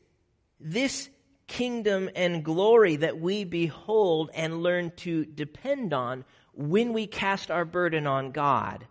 this 0.62 1.10
kingdom 1.52 2.10
and 2.16 2.46
glory 2.46 2.96
that 2.96 3.20
we 3.20 3.44
behold 3.44 4.32
and 4.34 4.64
learn 4.64 4.92
to 4.96 5.26
depend 5.26 5.94
on 5.94 6.24
when 6.54 6.94
we 6.94 7.08
cast 7.08 7.52
our 7.52 7.66
burden 7.66 8.08
on 8.08 8.32
God 8.32 8.88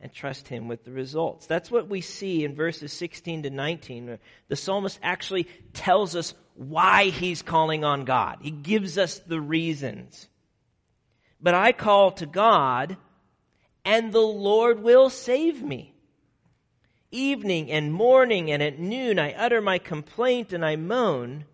and 0.00 0.12
trust 0.12 0.46
Him 0.46 0.68
with 0.68 0.84
the 0.84 0.92
results. 0.92 1.46
That's 1.46 1.68
what 1.68 1.88
we 1.88 2.00
see 2.00 2.44
in 2.44 2.54
verses 2.54 2.92
16 2.92 3.42
to 3.42 3.50
19. 3.50 4.18
The 4.46 4.56
psalmist 4.56 5.00
actually 5.02 5.48
tells 5.72 6.14
us 6.14 6.32
why 6.54 7.06
he's 7.06 7.42
calling 7.42 7.82
on 7.82 8.04
God. 8.04 8.38
He 8.40 8.52
gives 8.52 8.96
us 8.96 9.18
the 9.18 9.40
reasons. 9.40 10.28
But 11.40 11.54
I 11.54 11.72
call 11.72 12.12
to 12.12 12.26
God, 12.26 12.96
and 13.84 14.12
the 14.12 14.20
Lord 14.20 14.80
will 14.80 15.10
save 15.10 15.60
me. 15.60 15.95
Evening 17.10 17.70
and 17.70 17.92
morning 17.92 18.50
and 18.50 18.62
at 18.62 18.78
noon 18.78 19.18
I 19.18 19.32
utter 19.32 19.60
my 19.60 19.78
complaint 19.78 20.52
and 20.52 20.64
I 20.64 20.76
moan, 20.76 21.44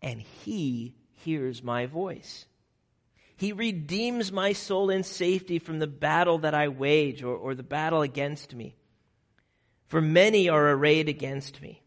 and 0.00 0.20
he 0.20 0.94
hears 1.12 1.62
my 1.62 1.86
voice. 1.86 2.46
He 3.36 3.52
redeems 3.52 4.30
my 4.30 4.52
soul 4.52 4.90
in 4.90 5.02
safety 5.02 5.58
from 5.58 5.78
the 5.78 5.86
battle 5.86 6.38
that 6.38 6.54
I 6.54 6.68
wage 6.68 7.22
or, 7.22 7.34
or 7.34 7.54
the 7.54 7.62
battle 7.62 8.02
against 8.02 8.54
me. 8.54 8.76
For 9.86 10.00
many 10.00 10.48
are 10.48 10.70
arrayed 10.70 11.08
against 11.08 11.60
me. 11.62 11.82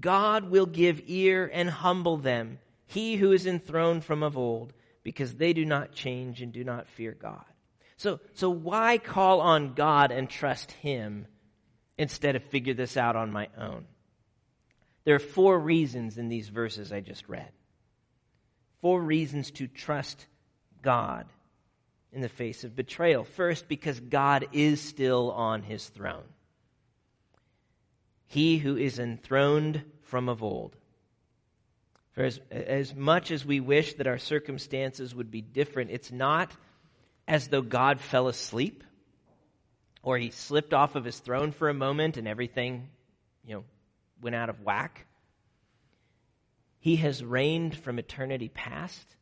God 0.00 0.50
will 0.50 0.66
give 0.66 1.02
ear 1.06 1.50
and 1.52 1.70
humble 1.70 2.16
them, 2.16 2.58
he 2.86 3.16
who 3.16 3.32
is 3.32 3.46
enthroned 3.46 4.04
from 4.04 4.22
of 4.22 4.36
old, 4.36 4.72
because 5.02 5.34
they 5.34 5.52
do 5.52 5.64
not 5.64 5.92
change 5.92 6.42
and 6.42 6.52
do 6.52 6.64
not 6.64 6.88
fear 6.88 7.12
God. 7.12 7.44
So, 7.96 8.20
so 8.34 8.50
why 8.50 8.98
call 8.98 9.40
on 9.40 9.74
God 9.74 10.10
and 10.10 10.28
trust 10.28 10.72
Him 10.72 11.26
instead 11.98 12.36
of 12.36 12.44
figure 12.44 12.74
this 12.74 12.96
out 12.96 13.16
on 13.16 13.32
my 13.32 13.48
own? 13.58 13.84
There 15.04 15.14
are 15.14 15.20
four 15.20 15.58
reasons 15.58 16.18
in 16.18 16.28
these 16.28 16.48
verses 16.48 16.92
I 16.92 17.00
just 17.00 17.28
read. 17.28 17.50
Four 18.80 19.02
reasons 19.02 19.50
to 19.52 19.66
trust 19.66 20.26
God 20.82 21.26
in 22.12 22.20
the 22.20 22.28
face 22.28 22.64
of 22.64 22.76
betrayal. 22.76 23.24
First, 23.24 23.68
because 23.68 23.98
God 24.00 24.46
is 24.52 24.80
still 24.80 25.32
on 25.32 25.62
his 25.62 25.86
throne. 25.88 26.24
He 28.26 28.58
who 28.58 28.76
is 28.76 28.98
enthroned 28.98 29.82
from 30.02 30.28
of 30.28 30.42
old. 30.42 30.76
For 32.12 32.24
as, 32.24 32.40
as 32.50 32.94
much 32.94 33.30
as 33.30 33.44
we 33.44 33.60
wish 33.60 33.94
that 33.94 34.06
our 34.06 34.18
circumstances 34.18 35.14
would 35.14 35.30
be 35.30 35.40
different, 35.40 35.90
it's 35.90 36.12
not 36.12 36.50
as 37.26 37.48
though 37.48 37.62
God 37.62 38.00
fell 38.00 38.28
asleep 38.28 38.84
or 40.08 40.16
he 40.16 40.30
slipped 40.30 40.72
off 40.72 40.94
of 40.94 41.04
his 41.04 41.18
throne 41.18 41.52
for 41.52 41.68
a 41.68 41.74
moment 41.74 42.16
and 42.16 42.26
everything, 42.26 42.88
you 43.44 43.54
know, 43.54 43.64
went 44.22 44.34
out 44.34 44.48
of 44.48 44.62
whack. 44.62 45.04
He 46.78 46.96
has 46.96 47.22
reigned 47.22 47.76
from 47.76 47.98
eternity 47.98 48.48
past. 48.48 49.16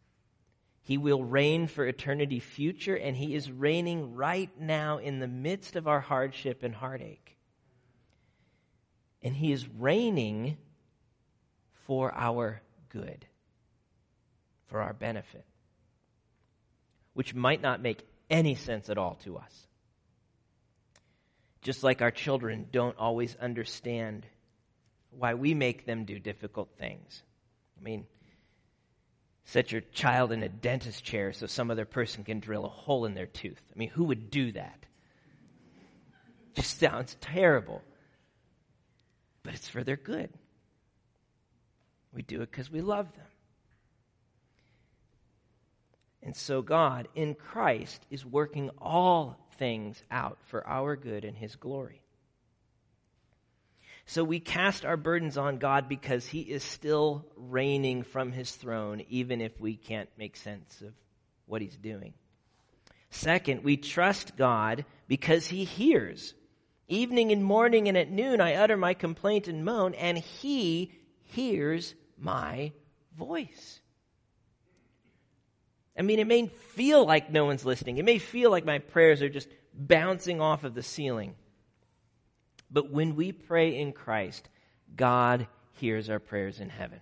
He 0.84 0.96
will 0.96 1.24
reign 1.24 1.66
for 1.66 1.84
eternity 1.84 2.38
future, 2.38 2.94
and 2.94 3.16
He 3.16 3.34
is 3.34 3.50
reigning 3.50 4.14
right 4.14 4.48
now 4.60 4.98
in 4.98 5.18
the 5.18 5.26
midst 5.26 5.74
of 5.74 5.88
our 5.88 5.98
hardship 5.98 6.62
and 6.62 6.72
heartache. 6.72 7.36
And 9.22 9.34
He 9.34 9.50
is 9.50 9.66
reigning 9.68 10.56
for 11.86 12.14
our 12.14 12.62
good, 12.90 13.26
for 14.68 14.80
our 14.80 14.92
benefit 14.92 15.44
which 17.14 17.34
might 17.34 17.60
not 17.60 17.82
make 17.82 18.06
any 18.30 18.54
sense 18.54 18.88
at 18.88 18.98
all 18.98 19.18
to 19.24 19.36
us. 19.36 19.65
Just 21.66 21.82
like 21.82 22.00
our 22.00 22.12
children 22.12 22.68
don't 22.70 22.96
always 22.96 23.34
understand 23.40 24.24
why 25.10 25.34
we 25.34 25.52
make 25.52 25.84
them 25.84 26.04
do 26.04 26.20
difficult 26.20 26.68
things. 26.78 27.24
I 27.76 27.82
mean, 27.82 28.06
set 29.46 29.72
your 29.72 29.80
child 29.92 30.30
in 30.30 30.44
a 30.44 30.48
dentist 30.48 31.02
chair 31.02 31.32
so 31.32 31.48
some 31.48 31.72
other 31.72 31.84
person 31.84 32.22
can 32.22 32.38
drill 32.38 32.66
a 32.66 32.68
hole 32.68 33.04
in 33.04 33.14
their 33.14 33.26
tooth. 33.26 33.60
I 33.74 33.76
mean, 33.76 33.88
who 33.88 34.04
would 34.04 34.30
do 34.30 34.52
that? 34.52 34.86
Just 36.54 36.78
sounds 36.78 37.16
terrible. 37.20 37.82
But 39.42 39.54
it's 39.54 39.66
for 39.66 39.82
their 39.82 39.96
good. 39.96 40.30
We 42.14 42.22
do 42.22 42.42
it 42.42 42.50
because 42.52 42.70
we 42.70 42.80
love 42.80 43.12
them. 43.16 43.26
And 46.22 46.36
so 46.36 46.62
God, 46.62 47.08
in 47.16 47.34
Christ, 47.34 48.06
is 48.08 48.24
working 48.24 48.70
all 48.78 49.45
things 49.58 50.02
out 50.10 50.38
for 50.46 50.66
our 50.66 50.96
good 50.96 51.24
and 51.24 51.36
His 51.36 51.56
glory. 51.56 52.02
So 54.06 54.22
we 54.22 54.38
cast 54.38 54.84
our 54.84 54.96
burdens 54.96 55.36
on 55.36 55.58
God 55.58 55.88
because 55.88 56.26
He 56.26 56.40
is 56.40 56.62
still 56.62 57.26
reigning 57.36 58.04
from 58.04 58.32
His 58.32 58.54
throne, 58.54 59.02
even 59.08 59.40
if 59.40 59.60
we 59.60 59.76
can't 59.76 60.08
make 60.16 60.36
sense 60.36 60.80
of 60.80 60.92
what 61.46 61.60
He's 61.60 61.76
doing. 61.76 62.14
Second, 63.10 63.64
we 63.64 63.76
trust 63.76 64.36
God 64.36 64.84
because 65.08 65.48
He 65.48 65.64
hears. 65.64 66.34
Evening 66.88 67.32
and 67.32 67.44
morning 67.44 67.88
and 67.88 67.96
at 67.96 68.10
noon 68.10 68.40
I 68.40 68.54
utter 68.54 68.76
my 68.76 68.94
complaint 68.94 69.48
and 69.48 69.64
moan, 69.64 69.94
and 69.94 70.16
He 70.18 70.92
hears 71.24 71.94
my 72.16 72.72
voice. 73.18 73.80
I 75.98 76.02
mean, 76.02 76.18
it 76.18 76.26
may 76.26 76.46
feel 76.46 77.06
like 77.06 77.30
no 77.30 77.46
one's 77.46 77.64
listening. 77.64 77.98
It 77.98 78.04
may 78.04 78.18
feel 78.18 78.50
like 78.50 78.64
my 78.64 78.78
prayers 78.78 79.22
are 79.22 79.28
just 79.28 79.48
bouncing 79.72 80.40
off 80.40 80.64
of 80.64 80.74
the 80.74 80.82
ceiling. 80.82 81.34
But 82.70 82.90
when 82.90 83.16
we 83.16 83.32
pray 83.32 83.78
in 83.78 83.92
Christ, 83.92 84.48
God 84.94 85.46
hears 85.74 86.10
our 86.10 86.18
prayers 86.18 86.60
in 86.60 86.68
heaven. 86.68 87.00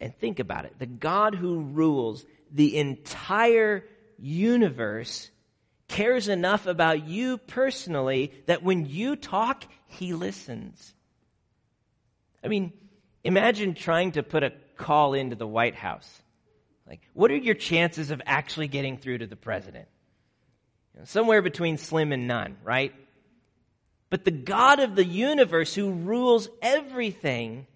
And 0.00 0.14
think 0.16 0.38
about 0.38 0.64
it 0.64 0.78
the 0.78 0.86
God 0.86 1.34
who 1.34 1.60
rules 1.60 2.24
the 2.52 2.78
entire 2.78 3.84
universe 4.18 5.30
cares 5.88 6.28
enough 6.28 6.66
about 6.66 7.06
you 7.06 7.38
personally 7.38 8.32
that 8.46 8.62
when 8.62 8.86
you 8.86 9.16
talk, 9.16 9.64
he 9.86 10.12
listens. 10.12 10.94
I 12.44 12.48
mean, 12.48 12.72
imagine 13.24 13.74
trying 13.74 14.12
to 14.12 14.22
put 14.22 14.44
a 14.44 14.52
call 14.76 15.14
into 15.14 15.34
the 15.34 15.46
White 15.46 15.74
House. 15.74 16.22
Like, 16.88 17.06
what 17.12 17.30
are 17.30 17.36
your 17.36 17.54
chances 17.54 18.10
of 18.10 18.22
actually 18.24 18.68
getting 18.68 18.96
through 18.96 19.18
to 19.18 19.26
the 19.26 19.36
president? 19.36 19.88
You 20.94 21.00
know, 21.00 21.04
somewhere 21.04 21.42
between 21.42 21.76
slim 21.76 22.12
and 22.12 22.26
none, 22.26 22.56
right? 22.64 22.94
But 24.08 24.24
the 24.24 24.30
God 24.30 24.80
of 24.80 24.96
the 24.96 25.04
universe 25.04 25.74
who 25.74 25.90
rules 25.90 26.48
everything 26.62 27.66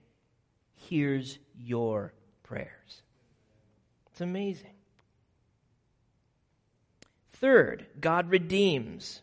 hears 0.75 1.38
your 1.59 2.14
prayers. 2.42 3.03
It's 4.11 4.22
amazing. 4.22 4.70
Third, 7.35 7.87
God 8.01 8.31
redeems. 8.31 9.20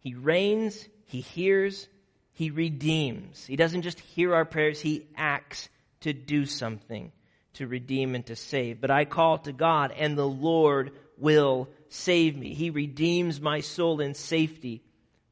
He 0.00 0.14
reigns, 0.14 0.88
He 1.04 1.20
hears, 1.20 1.86
He 2.32 2.50
redeems. 2.50 3.44
He 3.46 3.54
doesn't 3.54 3.82
just 3.82 4.00
hear 4.00 4.34
our 4.34 4.44
prayers, 4.44 4.80
He 4.80 5.06
acts 5.16 5.68
to 6.00 6.12
do 6.12 6.46
something 6.46 7.12
to 7.54 7.66
redeem 7.66 8.14
and 8.14 8.24
to 8.26 8.36
save. 8.36 8.80
But 8.80 8.90
I 8.90 9.04
call 9.04 9.38
to 9.38 9.52
God, 9.52 9.92
and 9.96 10.16
the 10.16 10.28
Lord 10.28 10.92
will 11.16 11.68
save 11.88 12.36
me. 12.36 12.54
He 12.54 12.70
redeems 12.70 13.40
my 13.40 13.60
soul 13.60 14.00
in 14.00 14.14
safety 14.14 14.82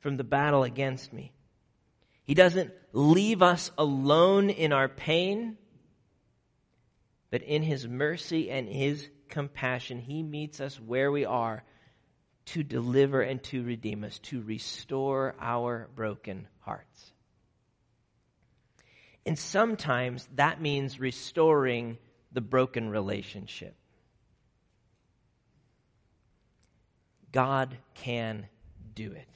from 0.01 0.17
the 0.17 0.25
battle 0.25 0.63
against 0.63 1.13
me. 1.13 1.33
He 2.25 2.35
doesn't 2.35 2.73
leave 2.93 3.43
us 3.43 3.71
alone 3.79 4.51
in 4.51 4.73
our 4.73 4.89
pain, 4.89 5.57
but 7.31 7.43
in 7.43 7.63
His 7.63 7.87
mercy 7.87 8.51
and 8.51 8.69
His 8.69 9.09
compassion, 9.29 9.99
He 9.99 10.23
meets 10.23 10.61
us 10.61 10.79
where 10.81 11.11
we 11.11 11.25
are 11.25 11.65
to 12.47 12.63
deliver 12.63 13.21
and 13.21 13.43
to 13.45 13.63
redeem 13.63 14.05
us, 14.05 14.19
to 14.21 14.43
restore 14.43 15.35
our 15.41 15.89
broken 15.95 16.49
hearts. 16.61 17.13
And 19.27 19.39
sometimes 19.39 20.27
that 20.37 20.61
means 20.61 20.99
restoring 20.99 21.99
the 22.33 22.41
broken 22.41 22.91
relationship. 22.91 23.75
God 27.33 27.77
can 27.95 28.47
do 28.95 29.13
it. 29.13 29.29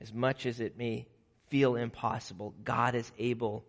As 0.00 0.12
much 0.12 0.46
as 0.46 0.60
it 0.60 0.78
may 0.78 1.06
feel 1.48 1.76
impossible, 1.76 2.54
God 2.62 2.94
is 2.94 3.10
able 3.18 3.64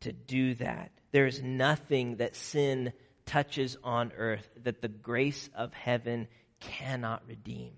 to 0.00 0.12
do 0.12 0.54
that. 0.54 0.90
There 1.12 1.26
is 1.26 1.42
nothing 1.42 2.16
that 2.16 2.36
sin 2.36 2.92
touches 3.26 3.76
on 3.84 4.12
earth 4.16 4.48
that 4.64 4.80
the 4.80 4.88
grace 4.88 5.50
of 5.54 5.74
heaven 5.74 6.26
cannot 6.60 7.22
redeem. 7.28 7.72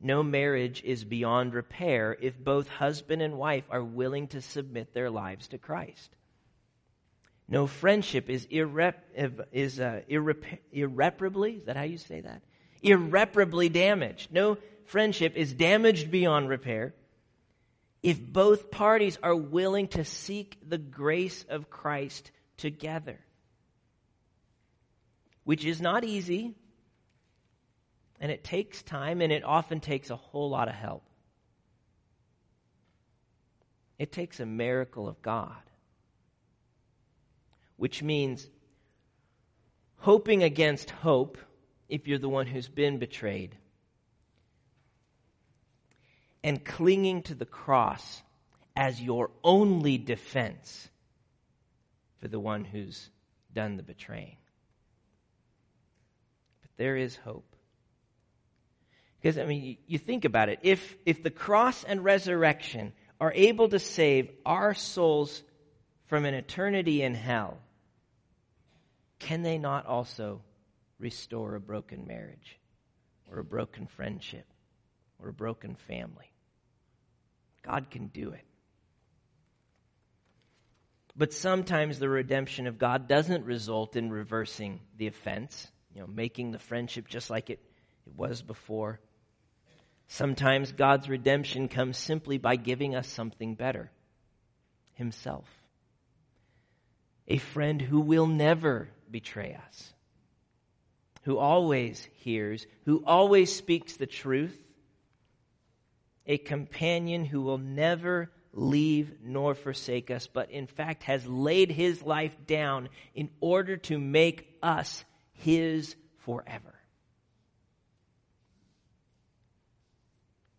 No 0.00 0.22
marriage 0.22 0.82
is 0.84 1.04
beyond 1.04 1.54
repair 1.54 2.16
if 2.20 2.38
both 2.38 2.68
husband 2.68 3.22
and 3.22 3.38
wife 3.38 3.64
are 3.70 3.82
willing 3.82 4.28
to 4.28 4.42
submit 4.42 4.92
their 4.92 5.08
lives 5.08 5.48
to 5.48 5.58
Christ. 5.58 6.14
No 7.48 7.66
friendship 7.66 8.30
is, 8.30 8.46
irrep- 8.46 8.94
is 9.52 9.78
uh, 9.78 10.00
irrep- 10.08 10.58
irreparably, 10.72 11.52
is 11.56 11.66
that 11.66 11.76
how 11.76 11.82
you 11.82 11.98
say 11.98 12.20
that? 12.20 12.42
Irreparably 12.82 13.68
damaged. 13.68 14.32
No 14.32 14.58
friendship 14.86 15.36
is 15.36 15.52
damaged 15.52 16.10
beyond 16.10 16.48
repair 16.48 16.94
if 18.02 18.20
both 18.20 18.70
parties 18.70 19.18
are 19.22 19.34
willing 19.34 19.88
to 19.88 20.04
seek 20.04 20.58
the 20.66 20.78
grace 20.78 21.44
of 21.48 21.70
Christ 21.70 22.30
together. 22.56 23.18
Which 25.44 25.64
is 25.64 25.80
not 25.80 26.04
easy, 26.04 26.54
and 28.20 28.30
it 28.30 28.44
takes 28.44 28.82
time, 28.82 29.20
and 29.20 29.32
it 29.32 29.44
often 29.44 29.80
takes 29.80 30.10
a 30.10 30.16
whole 30.16 30.50
lot 30.50 30.68
of 30.68 30.74
help. 30.74 31.02
It 33.98 34.12
takes 34.12 34.40
a 34.40 34.46
miracle 34.46 35.08
of 35.08 35.20
God 35.22 35.56
which 37.76 38.02
means 38.02 38.46
hoping 39.98 40.42
against 40.42 40.90
hope 40.90 41.38
if 41.88 42.06
you're 42.06 42.18
the 42.18 42.28
one 42.28 42.46
who's 42.46 42.68
been 42.68 42.98
betrayed, 42.98 43.56
and 46.42 46.64
clinging 46.64 47.22
to 47.22 47.34
the 47.34 47.46
cross 47.46 48.22
as 48.76 49.00
your 49.00 49.30
only 49.42 49.98
defense 49.98 50.88
for 52.20 52.28
the 52.28 52.40
one 52.40 52.64
who's 52.64 53.08
done 53.52 53.76
the 53.76 53.82
betraying. 53.82 54.36
But 56.62 56.70
there 56.76 56.96
is 56.96 57.16
hope. 57.16 57.56
Because, 59.20 59.38
I 59.38 59.46
mean, 59.46 59.78
you 59.86 59.98
think 59.98 60.26
about 60.26 60.50
it. 60.50 60.58
If, 60.62 60.96
if 61.06 61.22
the 61.22 61.30
cross 61.30 61.82
and 61.84 62.04
resurrection 62.04 62.92
are 63.20 63.32
able 63.34 63.68
to 63.70 63.78
save 63.78 64.30
our 64.44 64.74
souls 64.74 65.42
from 66.08 66.26
an 66.26 66.34
eternity 66.34 67.02
in 67.02 67.14
hell, 67.14 67.58
can 69.18 69.42
they 69.42 69.58
not 69.58 69.86
also 69.86 70.42
restore 70.98 71.54
a 71.54 71.60
broken 71.60 72.06
marriage 72.06 72.58
or 73.30 73.38
a 73.38 73.44
broken 73.44 73.86
friendship 73.86 74.46
or 75.20 75.28
a 75.28 75.32
broken 75.32 75.74
family. 75.88 76.32
God 77.62 77.90
can 77.90 78.08
do 78.08 78.30
it. 78.30 78.44
But 81.16 81.32
sometimes 81.32 81.98
the 81.98 82.08
redemption 82.08 82.66
of 82.66 82.78
God 82.78 83.08
doesn't 83.08 83.44
result 83.44 83.96
in 83.96 84.10
reversing 84.10 84.80
the 84.96 85.06
offense, 85.06 85.68
you 85.94 86.00
know, 86.00 86.06
making 86.06 86.50
the 86.50 86.58
friendship 86.58 87.06
just 87.08 87.30
like 87.30 87.50
it, 87.50 87.60
it 88.06 88.14
was 88.16 88.42
before. 88.42 89.00
Sometimes 90.08 90.72
God's 90.72 91.08
redemption 91.08 91.68
comes 91.68 91.96
simply 91.96 92.36
by 92.36 92.56
giving 92.56 92.94
us 92.94 93.06
something 93.06 93.54
better 93.54 93.90
Himself. 94.94 95.48
A 97.28 97.38
friend 97.38 97.80
who 97.80 98.00
will 98.00 98.26
never 98.26 98.88
betray 99.14 99.56
us, 99.68 99.92
who 101.22 101.38
always 101.38 102.08
hears, 102.14 102.66
who 102.84 103.00
always 103.06 103.54
speaks 103.54 103.96
the 103.96 104.08
truth, 104.08 104.58
a 106.26 106.36
companion 106.36 107.24
who 107.24 107.40
will 107.40 107.58
never 107.58 108.28
leave 108.52 109.12
nor 109.22 109.54
forsake 109.54 110.10
us, 110.10 110.26
but 110.26 110.50
in 110.50 110.66
fact 110.66 111.04
has 111.04 111.24
laid 111.28 111.70
his 111.70 112.02
life 112.02 112.34
down 112.44 112.88
in 113.14 113.30
order 113.38 113.76
to 113.76 114.00
make 114.00 114.52
us 114.60 115.04
his 115.34 115.94
forever. 116.24 116.74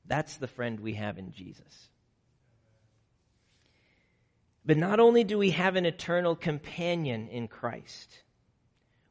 That's 0.05 0.37
the 0.37 0.47
friend 0.47 0.79
we 0.79 0.93
have 0.93 1.17
in 1.17 1.33
Jesus. 1.33 1.89
But 4.65 4.77
not 4.77 5.01
only 5.01 5.25
do 5.25 5.37
we 5.37 5.49
have 5.49 5.75
an 5.75 5.85
eternal 5.85 6.37
companion 6.37 7.27
in 7.27 7.49
Christ, 7.49 8.21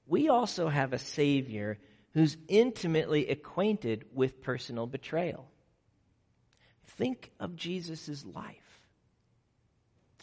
we 0.06 0.28
also 0.28 0.68
have 0.68 0.92
a 0.92 0.98
Savior 0.98 1.78
who's 2.12 2.36
intimately 2.48 3.28
acquainted 3.28 4.04
with 4.12 4.42
personal 4.42 4.86
betrayal. 4.86 5.48
Think 6.86 7.30
of 7.40 7.56
Jesus' 7.56 8.24
life. 8.24 8.80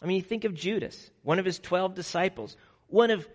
I 0.02 0.06
mean, 0.06 0.22
think 0.22 0.44
of 0.44 0.54
Judas, 0.54 1.10
one 1.22 1.38
of 1.38 1.44
his 1.44 1.58
12 1.58 1.94
disciples, 1.94 2.56
one 2.88 3.10
of 3.10 3.28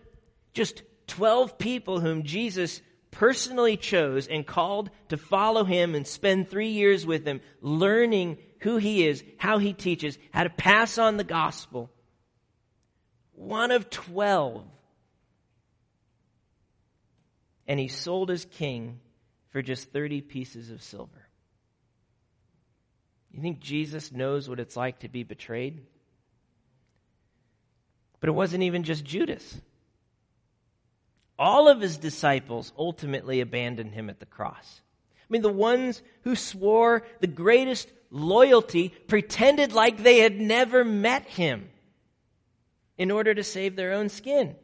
just 0.54 0.84
12 1.08 1.58
people 1.58 2.00
whom 2.00 2.24
Jesus 2.24 2.82
personally 3.12 3.78
chose 3.78 4.28
and 4.28 4.46
called 4.46 4.90
to 5.10 5.18
follow 5.18 5.64
him 5.64 5.96
and 5.96 6.06
spend 6.06 6.50
three 6.50 6.70
years 6.70 7.06
with 7.06 7.26
him, 7.26 7.42
learning 7.62 8.38
who 8.60 8.78
he 8.78 9.08
is, 9.08 9.24
how 9.38 9.60
he 9.60 9.74
teaches, 9.74 10.18
how 10.32 10.44
to 10.44 10.50
pass 10.50 10.98
on 10.98 11.18
the 11.18 11.24
gospel. 11.24 11.90
One 13.34 13.72
of 13.72 13.90
12. 13.90 14.66
And 17.68 17.80
he 17.80 17.88
sold 17.88 18.30
his 18.30 18.46
king 18.46 19.00
for 19.50 19.62
just 19.62 19.92
30 19.92 20.22
pieces 20.22 20.72
of 20.72 20.82
silver. 20.82 21.28
You 23.32 23.42
think 23.42 23.60
Jesus 23.60 24.12
knows 24.12 24.50
what 24.50 24.60
it's 24.60 24.76
like 24.76 25.00
to 25.00 25.10
be 25.10 25.24
betrayed? 25.24 25.86
But 28.20 28.30
it 28.30 28.34
wasn't 28.34 28.64
even 28.64 28.84
just 28.84 29.06
Judas. 29.06 29.62
All 31.38 31.68
of 31.68 31.82
his 31.82 31.98
disciples 31.98 32.74
ultimately 32.78 33.42
abandoned 33.42 33.94
him 33.94 34.10
at 34.10 34.20
the 34.20 34.26
cross. 34.26 34.82
I 35.22 35.26
mean, 35.30 35.42
the 35.42 35.50
ones 35.50 36.02
who 36.24 36.36
swore 36.36 37.04
the 37.20 37.28
greatest 37.28 37.92
loyalty 38.10 38.90
pretended 39.08 39.74
like 39.74 39.98
they 39.98 40.20
had 40.20 40.40
never 40.40 40.84
met 40.84 41.26
him 41.26 41.70
in 42.98 43.12
order 43.12 43.34
to 43.34 43.44
save 43.44 43.76
their 43.76 43.94
own 43.94 44.10
skin. 44.10 44.56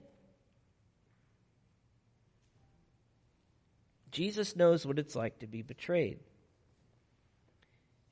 Jesus 4.13 4.55
knows 4.55 4.85
what 4.85 4.99
it's 4.99 5.15
like 5.15 5.39
to 5.39 5.47
be 5.47 5.61
betrayed. 5.61 6.19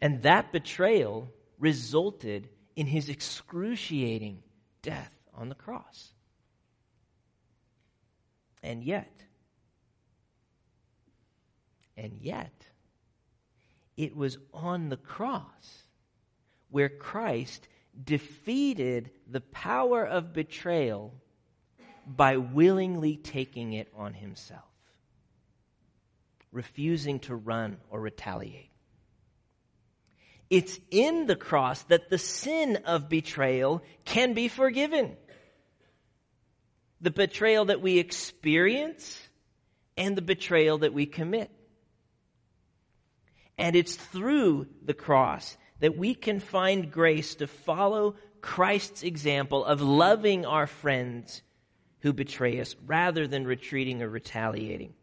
And 0.02 0.24
that 0.24 0.52
betrayal 0.52 1.30
resulted 1.60 2.50
in 2.76 2.88
his 2.88 3.08
excruciating 3.08 4.42
death 4.82 5.14
on 5.34 5.48
the 5.48 5.56
cross. 5.56 6.12
And 8.64 8.84
yet, 8.84 9.12
and 11.96 12.18
yet, 12.20 12.54
it 13.96 14.16
was 14.16 14.38
on 14.54 14.90
the 14.90 14.98
cross 14.98 15.84
where 16.70 16.90
Christ 16.90 17.68
defeated 18.04 19.12
the 19.30 19.42
power 19.42 20.06
of 20.06 20.34
betrayal 20.34 21.14
by 22.08 22.38
willingly 22.38 23.18
taking 23.18 23.74
it 23.74 23.92
on 23.96 24.14
himself, 24.14 24.71
refusing 26.52 27.20
to 27.22 27.36
run 27.36 27.78
or 27.90 28.00
retaliate. 28.00 28.70
It's 30.50 30.80
in 30.90 31.28
the 31.28 31.36
cross 31.36 31.84
that 31.84 32.10
the 32.10 32.18
sin 32.18 32.80
of 32.86 33.08
betrayal 33.08 33.84
can 34.04 34.34
be 34.34 34.48
forgiven 34.50 35.16
the 37.02 37.12
betrayal 37.12 37.66
that 37.66 37.82
we 37.82 37.98
experience 37.98 39.20
and 39.98 40.16
the 40.16 40.22
betrayal 40.22 40.80
that 40.80 40.94
we 40.94 41.06
commit. 41.06 41.50
And 43.58 43.76
it's 43.76 43.96
through 43.96 44.68
the 44.84 44.94
cross 44.94 45.58
that 45.80 45.98
we 45.98 46.14
can 46.14 46.40
find 46.40 46.92
grace 46.92 47.36
to 47.36 47.48
follow 47.48 48.16
Christ's 48.42 49.04
example 49.04 49.66
of 49.66 49.82
loving 49.82 50.46
our 50.46 50.68
friends 50.68 51.42
who 52.00 52.14
betray 52.14 52.60
us 52.60 52.76
rather 52.86 53.28
than 53.28 53.46
retreating 53.46 54.02
or 54.02 54.10
retaliating. 54.10 54.94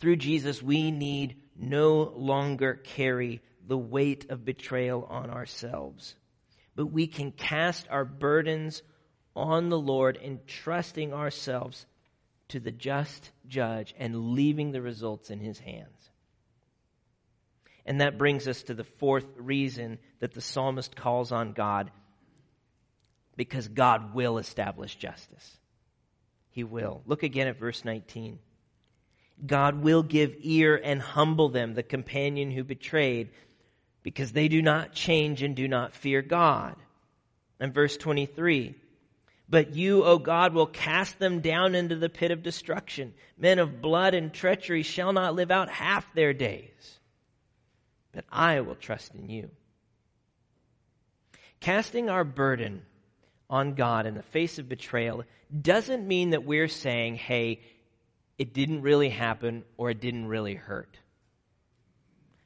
Through 0.00 0.16
Jesus, 0.16 0.62
we 0.62 0.90
need 0.90 1.36
no 1.56 2.12
longer 2.16 2.74
carry 2.74 3.40
the 3.66 3.78
weight 3.78 4.30
of 4.30 4.44
betrayal 4.44 5.04
on 5.04 5.30
ourselves, 5.30 6.14
but 6.74 6.86
we 6.86 7.06
can 7.06 7.32
cast 7.32 7.86
our 7.88 8.04
burdens 8.04 8.82
on 9.36 9.68
the 9.68 9.78
Lord, 9.78 10.18
entrusting 10.22 11.12
ourselves 11.12 11.86
to 12.48 12.60
the 12.60 12.70
just 12.70 13.30
judge 13.46 13.94
and 13.98 14.32
leaving 14.32 14.72
the 14.72 14.82
results 14.82 15.30
in 15.30 15.40
his 15.40 15.58
hands. 15.58 16.10
And 17.86 18.00
that 18.00 18.18
brings 18.18 18.48
us 18.48 18.62
to 18.64 18.74
the 18.74 18.84
fourth 18.84 19.26
reason 19.36 19.98
that 20.20 20.32
the 20.32 20.40
psalmist 20.40 20.96
calls 20.96 21.32
on 21.32 21.52
God 21.52 21.90
because 23.36 23.68
God 23.68 24.14
will 24.14 24.38
establish 24.38 24.94
justice. 24.96 25.58
He 26.50 26.64
will. 26.64 27.02
Look 27.06 27.22
again 27.22 27.48
at 27.48 27.58
verse 27.58 27.84
19. 27.84 28.38
God 29.44 29.82
will 29.82 30.02
give 30.02 30.36
ear 30.40 30.80
and 30.82 31.00
humble 31.00 31.48
them, 31.48 31.74
the 31.74 31.82
companion 31.82 32.50
who 32.50 32.64
betrayed, 32.64 33.30
because 34.02 34.32
they 34.32 34.48
do 34.48 34.62
not 34.62 34.92
change 34.92 35.42
and 35.42 35.56
do 35.56 35.68
not 35.68 35.94
fear 35.94 36.22
God. 36.22 36.76
And 37.60 37.74
verse 37.74 37.96
23 37.96 38.74
but 39.48 39.74
you, 39.74 40.04
O 40.04 40.18
God, 40.18 40.54
will 40.54 40.66
cast 40.66 41.18
them 41.18 41.40
down 41.40 41.74
into 41.74 41.96
the 41.96 42.08
pit 42.08 42.30
of 42.30 42.42
destruction. 42.42 43.14
Men 43.36 43.58
of 43.58 43.82
blood 43.82 44.14
and 44.14 44.32
treachery 44.32 44.82
shall 44.82 45.12
not 45.12 45.34
live 45.34 45.50
out 45.50 45.68
half 45.68 46.12
their 46.14 46.32
days. 46.32 46.98
But 48.12 48.24
I 48.30 48.60
will 48.60 48.74
trust 48.74 49.14
in 49.14 49.28
you. 49.28 49.50
Casting 51.60 52.08
our 52.08 52.24
burden 52.24 52.82
on 53.50 53.74
God 53.74 54.06
in 54.06 54.14
the 54.14 54.22
face 54.22 54.58
of 54.58 54.68
betrayal 54.68 55.24
doesn't 55.60 56.06
mean 56.06 56.30
that 56.30 56.44
we're 56.44 56.68
saying, 56.68 57.16
hey, 57.16 57.60
it 58.38 58.52
didn't 58.52 58.82
really 58.82 59.10
happen 59.10 59.64
or 59.76 59.90
it 59.90 60.00
didn't 60.00 60.26
really 60.26 60.54
hurt. 60.54 60.98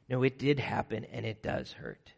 No, 0.09 0.23
it 0.23 0.39
did 0.39 0.59
happen 0.59 1.05
and 1.13 1.25
it 1.27 1.43
does 1.43 1.73
hurt. 1.73 2.13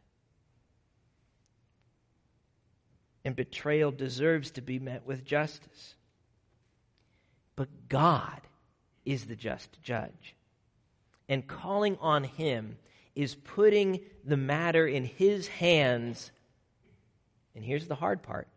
and 3.25 3.37
betrayal 3.37 3.91
deserves 3.91 4.51
to 4.53 4.61
be 4.63 4.79
met 4.79 5.07
with 5.07 5.25
justice. 5.25 5.95
But 7.57 7.69
God 7.89 8.41
is 9.05 9.25
the 9.25 9.37
just 9.37 9.83
judge. 9.83 10.35
And 11.29 11.47
calling 11.47 11.99
on 12.01 12.25
Him 12.25 12.79
is 13.15 13.35
putting 13.35 14.01
the 14.25 14.37
matter 14.37 14.87
in 14.87 15.05
His 15.05 15.47
hands. 15.49 16.31
And 17.55 17.65
here's 17.65 17.87
the 17.87 17.95
hard 17.95 18.23
part 18.23 18.49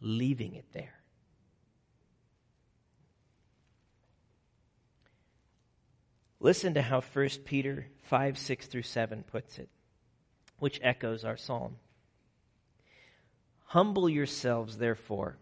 leaving 0.00 0.54
it 0.54 0.64
there. 0.72 0.99
Listen 6.40 6.74
to 6.74 6.82
how 6.82 7.02
1 7.02 7.28
Peter 7.44 7.86
5 8.04 8.38
6 8.38 8.66
through 8.66 8.82
7 8.82 9.22
puts 9.24 9.58
it, 9.58 9.68
which 10.58 10.80
echoes 10.82 11.24
our 11.24 11.36
psalm. 11.36 11.76
Humble 13.66 14.08
yourselves, 14.08 14.78
therefore, 14.78 15.36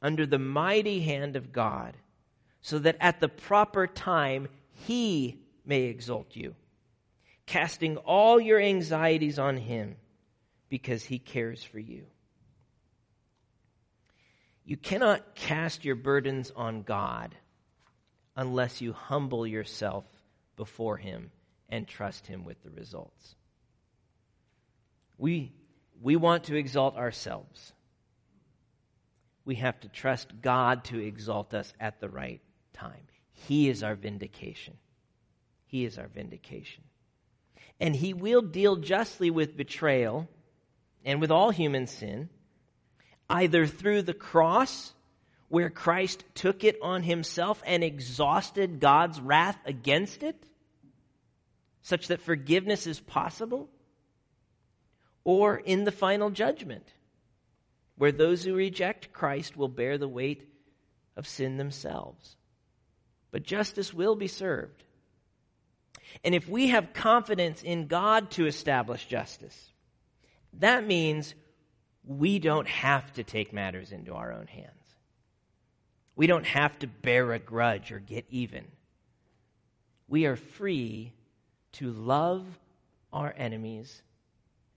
under 0.00 0.24
the 0.24 0.38
mighty 0.38 1.00
hand 1.00 1.34
of 1.34 1.52
God, 1.52 1.96
so 2.62 2.78
that 2.78 2.96
at 3.00 3.20
the 3.20 3.28
proper 3.28 3.88
time 3.88 4.48
he 4.70 5.40
may 5.66 5.82
exalt 5.82 6.36
you, 6.36 6.54
casting 7.46 7.96
all 7.98 8.40
your 8.40 8.60
anxieties 8.60 9.40
on 9.40 9.56
him, 9.56 9.96
because 10.68 11.04
he 11.04 11.18
cares 11.18 11.64
for 11.64 11.80
you. 11.80 12.06
You 14.64 14.76
cannot 14.76 15.34
cast 15.34 15.84
your 15.84 15.96
burdens 15.96 16.52
on 16.54 16.82
God 16.82 17.34
unless 18.36 18.80
you 18.80 18.92
humble 18.92 19.46
yourself 19.46 20.04
before 20.56 20.96
Him 20.96 21.30
and 21.68 21.86
trust 21.86 22.26
Him 22.26 22.44
with 22.44 22.62
the 22.62 22.70
results. 22.70 23.34
We, 25.18 25.52
we 26.02 26.16
want 26.16 26.44
to 26.44 26.56
exalt 26.56 26.96
ourselves. 26.96 27.72
We 29.44 29.56
have 29.56 29.78
to 29.80 29.88
trust 29.88 30.40
God 30.40 30.84
to 30.84 30.98
exalt 30.98 31.54
us 31.54 31.72
at 31.78 32.00
the 32.00 32.08
right 32.08 32.40
time. 32.72 33.06
He 33.32 33.68
is 33.68 33.82
our 33.82 33.94
vindication. 33.94 34.74
He 35.66 35.84
is 35.84 35.98
our 35.98 36.08
vindication. 36.08 36.84
And 37.80 37.94
He 37.94 38.14
will 38.14 38.42
deal 38.42 38.76
justly 38.76 39.30
with 39.30 39.56
betrayal 39.56 40.28
and 41.04 41.20
with 41.20 41.30
all 41.30 41.50
human 41.50 41.86
sin, 41.86 42.28
either 43.28 43.66
through 43.66 44.02
the 44.02 44.14
cross, 44.14 44.92
where 45.48 45.70
Christ 45.70 46.24
took 46.34 46.64
it 46.64 46.78
on 46.82 47.02
Himself 47.02 47.62
and 47.66 47.84
exhausted 47.84 48.80
God's 48.80 49.20
wrath 49.20 49.58
against 49.66 50.22
it, 50.22 50.42
such 51.82 52.08
that 52.08 52.22
forgiveness 52.22 52.86
is 52.86 52.98
possible, 52.98 53.68
or 55.22 55.56
in 55.56 55.84
the 55.84 55.92
final 55.92 56.30
judgment, 56.30 56.86
where 57.96 58.12
those 58.12 58.44
who 58.44 58.54
reject 58.54 59.12
Christ 59.12 59.56
will 59.56 59.68
bear 59.68 59.98
the 59.98 60.08
weight 60.08 60.48
of 61.16 61.26
sin 61.26 61.56
themselves. 61.56 62.36
But 63.30 63.42
justice 63.42 63.92
will 63.92 64.16
be 64.16 64.28
served. 64.28 64.82
And 66.22 66.34
if 66.34 66.48
we 66.48 66.68
have 66.68 66.92
confidence 66.92 67.62
in 67.62 67.86
God 67.86 68.30
to 68.32 68.46
establish 68.46 69.06
justice, 69.06 69.70
that 70.54 70.86
means 70.86 71.34
we 72.04 72.38
don't 72.38 72.68
have 72.68 73.12
to 73.14 73.24
take 73.24 73.52
matters 73.52 73.92
into 73.92 74.14
our 74.14 74.32
own 74.32 74.46
hands. 74.46 74.83
We 76.16 76.26
don't 76.26 76.46
have 76.46 76.78
to 76.80 76.86
bear 76.86 77.32
a 77.32 77.38
grudge 77.38 77.90
or 77.90 77.98
get 77.98 78.26
even. 78.30 78.64
We 80.08 80.26
are 80.26 80.36
free 80.36 81.12
to 81.72 81.90
love 81.90 82.46
our 83.12 83.34
enemies 83.36 84.02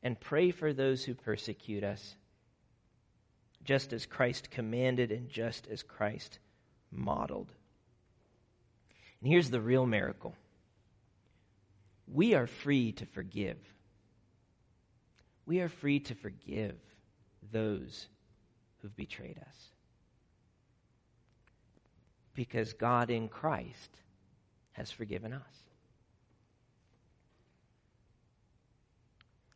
and 0.02 0.20
pray 0.20 0.52
for 0.52 0.74
those 0.74 1.04
who 1.04 1.14
persecute 1.14 1.84
us, 1.84 2.16
just 3.64 3.94
as 3.94 4.06
Christ 4.06 4.50
commanded 4.50 5.12
and 5.12 5.30
just 5.30 5.68
as 5.68 5.84
Christ 5.84 6.40
modeled. 6.92 7.52
And 9.22 9.30
here's 9.30 9.50
the 9.50 9.62
real 9.62 9.86
miracle 9.86 10.36
we 12.08 12.34
are 12.34 12.48
free 12.48 12.94
to 12.94 13.06
forgive. 13.06 13.58
We 15.46 15.60
are 15.62 15.70
free 15.70 16.00
to 16.02 16.16
forgive 16.16 16.76
those 17.52 18.08
who've 18.82 18.96
betrayed 18.96 19.38
us. 19.38 19.72
Because 22.38 22.74
God 22.74 23.10
in 23.10 23.30
Christ 23.30 23.90
has 24.74 24.92
forgiven 24.92 25.34
us. 25.34 25.42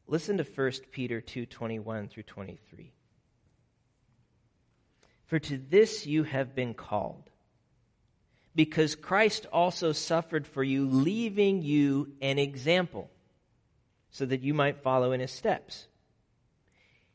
Listen 0.08 0.38
to 0.38 0.44
1 0.44 0.92
Peter 0.92 1.22
2:21 1.22 2.10
through 2.10 2.24
23. 2.24 2.92
For 5.26 5.38
to 5.38 5.60
this 5.60 6.08
you 6.08 6.24
have 6.24 6.56
been 6.56 6.74
called, 6.74 7.30
because 8.56 8.96
Christ 8.96 9.46
also 9.54 9.92
suffered 9.92 10.48
for 10.48 10.64
you, 10.64 10.88
leaving 10.88 11.62
you 11.62 12.16
an 12.20 12.40
example, 12.40 13.12
so 14.10 14.26
that 14.26 14.42
you 14.42 14.56
might 14.56 14.82
follow 14.82 15.12
in 15.12 15.20
his 15.20 15.32
steps. 15.32 15.88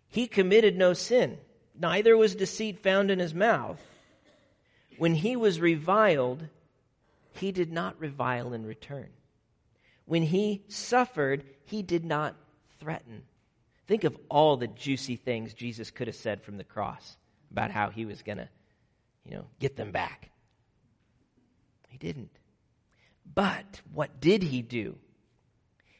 He 0.07 0.29
committed 0.29 0.77
no 0.77 0.93
sin, 0.93 1.41
neither 1.75 2.17
was 2.17 2.37
deceit 2.37 2.79
found 2.79 3.11
in 3.11 3.19
his 3.19 3.35
mouth. 3.35 3.81
When 4.99 5.15
he 5.15 5.37
was 5.37 5.61
reviled, 5.61 6.49
he 7.33 7.53
did 7.53 7.73
not 7.73 8.01
revile 8.01 8.53
in 8.53 8.65
return. 8.65 9.09
When 10.07 10.23
he 10.23 10.65
suffered, 10.69 11.45
he 11.65 11.83
did 11.83 12.05
not 12.05 12.37
threaten. 12.81 13.23
Think 13.87 14.05
of 14.05 14.17
all 14.29 14.57
the 14.57 14.69
juicy 14.69 15.17
things 15.17 15.55
Jesus 15.55 15.91
could 15.91 16.07
have 16.07 16.17
said 16.17 16.43
from 16.43 16.57
the 16.57 16.65
cross 16.65 17.17
about 17.51 17.71
how 17.71 17.91
he 17.91 18.05
was 18.05 18.23
going 18.23 18.39
to, 18.39 18.49
you 19.25 19.37
know, 19.37 19.47
get 19.61 19.77
them 19.77 19.93
back. 19.93 20.31
He 21.89 21.99
didn't. 21.99 22.31
But 23.35 23.81
what 23.93 24.21
did 24.21 24.43
he 24.43 24.63
do? 24.63 24.97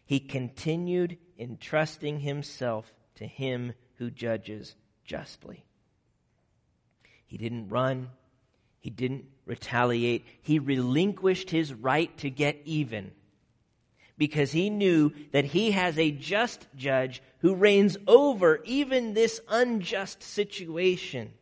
He 0.05 0.21
continued 0.21 1.19
entrusting 1.39 2.21
himself 2.21 2.93
to 3.17 3.27
him 3.27 3.73
who 3.97 4.11
judges 4.11 4.77
justly. 5.05 5.65
He 7.27 7.39
didn't 7.39 7.69
run. 7.69 8.11
He 8.87 8.91
didn't 8.91 9.25
retaliate. 9.47 10.25
He 10.43 10.61
relinquished 10.61 11.51
his 11.51 11.75
right 11.75 12.17
to 12.19 12.31
get 12.31 12.63
even 12.67 13.11
because 14.17 14.53
he 14.53 14.71
knew 14.71 15.11
that 15.33 15.45
he 15.45 15.73
has 15.73 15.99
a 15.99 16.13
just 16.13 16.69
judge 16.77 17.21
who 17.41 17.57
reigns 17.57 17.97
over 18.07 18.61
even 18.63 19.13
this 19.13 19.41
unjust 19.49 20.23
situation. 20.23 21.33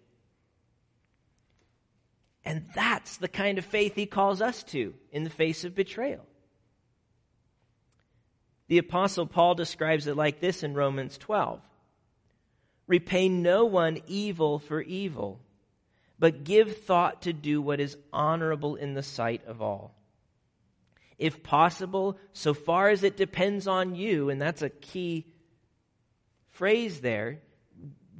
And 2.47 2.65
that's 2.75 3.19
the 3.19 3.29
kind 3.29 3.59
of 3.59 3.67
faith 3.67 3.95
he 3.95 4.07
calls 4.07 4.41
us 4.41 4.63
to 4.63 4.95
in 5.13 5.25
the 5.25 5.29
face 5.29 5.65
of 5.65 5.75
betrayal. 5.75 6.25
The 8.69 8.79
Apostle 8.79 9.27
Paul 9.27 9.55
describes 9.55 10.07
it 10.07 10.17
like 10.17 10.41
this 10.41 10.63
in 10.63 10.73
Romans 10.73 11.19
12 11.19 11.61
Repay 12.87 13.29
no 13.29 13.67
one 13.67 14.01
evil 14.07 14.59
for 14.59 14.81
evil, 14.81 15.43
but 16.19 16.45
give 16.45 16.79
thought 16.79 17.23
to 17.23 17.33
do 17.33 17.61
what 17.61 17.81
is 17.81 17.97
honorable 18.13 18.77
in 18.77 18.95
the 18.95 19.03
sight 19.03 19.45
of 19.47 19.61
all 19.61 19.95
if 21.19 21.43
possible, 21.43 22.19
so 22.33 22.55
far 22.55 22.89
as 22.89 23.05
it 23.05 23.17
depends 23.17 23.67
on 23.67 23.95
you, 23.95 24.31
and 24.31 24.41
that's 24.41 24.63
a 24.63 24.69
key 24.69 25.27
phrase 26.51 27.01
there. 27.01 27.41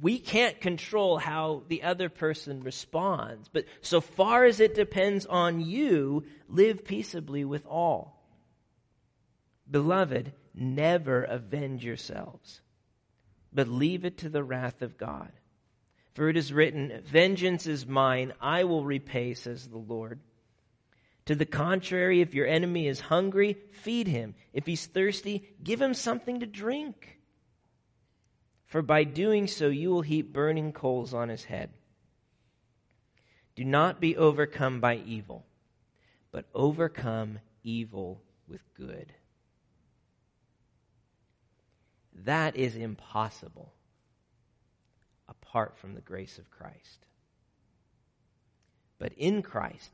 We 0.01 0.19
can't 0.19 0.59
control 0.59 1.17
how 1.17 1.63
the 1.67 1.83
other 1.83 2.09
person 2.09 2.63
responds, 2.63 3.49
but 3.49 3.65
so 3.81 4.01
far 4.01 4.45
as 4.45 4.59
it 4.59 4.75
depends 4.75 5.25
on 5.25 5.61
you, 5.61 6.25
live 6.49 6.83
peaceably 6.83 7.45
with 7.45 7.65
all. 7.65 8.21
Beloved, 9.69 10.33
never 10.53 11.23
avenge 11.23 11.83
yourselves, 11.83 12.61
but 13.53 13.67
leave 13.67 14.05
it 14.05 14.19
to 14.19 14.29
the 14.29 14.43
wrath 14.43 14.81
of 14.81 14.97
God. 14.97 15.31
For 16.15 16.29
it 16.29 16.37
is 16.37 16.53
written, 16.53 17.01
Vengeance 17.05 17.67
is 17.67 17.85
mine, 17.85 18.33
I 18.39 18.63
will 18.63 18.85
repay, 18.85 19.33
says 19.33 19.67
the 19.67 19.77
Lord. 19.77 20.21
To 21.25 21.35
the 21.35 21.45
contrary, 21.45 22.21
if 22.21 22.33
your 22.33 22.47
enemy 22.47 22.87
is 22.87 23.01
hungry, 23.01 23.57
feed 23.71 24.07
him. 24.07 24.33
If 24.53 24.65
he's 24.65 24.85
thirsty, 24.85 25.49
give 25.61 25.81
him 25.81 25.93
something 25.93 26.39
to 26.39 26.45
drink. 26.45 27.19
For 28.65 28.81
by 28.81 29.03
doing 29.03 29.47
so, 29.47 29.67
you 29.67 29.89
will 29.89 30.03
heap 30.03 30.31
burning 30.31 30.71
coals 30.71 31.13
on 31.13 31.27
his 31.27 31.43
head. 31.43 31.71
Do 33.57 33.65
not 33.65 33.99
be 33.99 34.15
overcome 34.15 34.79
by 34.79 34.97
evil, 35.05 35.45
but 36.31 36.45
overcome 36.53 37.39
evil 37.61 38.21
with 38.47 38.61
good. 38.73 39.11
That 42.23 42.55
is 42.55 42.77
impossible 42.77 43.74
apart 45.55 45.77
from 45.77 45.93
the 45.93 46.01
grace 46.01 46.37
of 46.37 46.51
Christ. 46.51 47.05
But 48.99 49.13
in 49.13 49.41
Christ, 49.41 49.89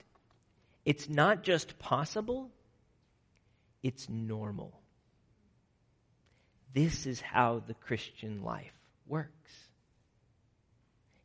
it's 0.86 1.08
not 1.08 1.44
just 1.44 1.78
possible, 1.78 2.50
it's 3.84 4.10
normal. 4.10 4.74
This 6.74 7.06
is 7.06 7.22
how 7.22 7.62
the 7.68 7.76
Christian 7.76 8.42
life 8.42 8.74
works. 9.06 9.52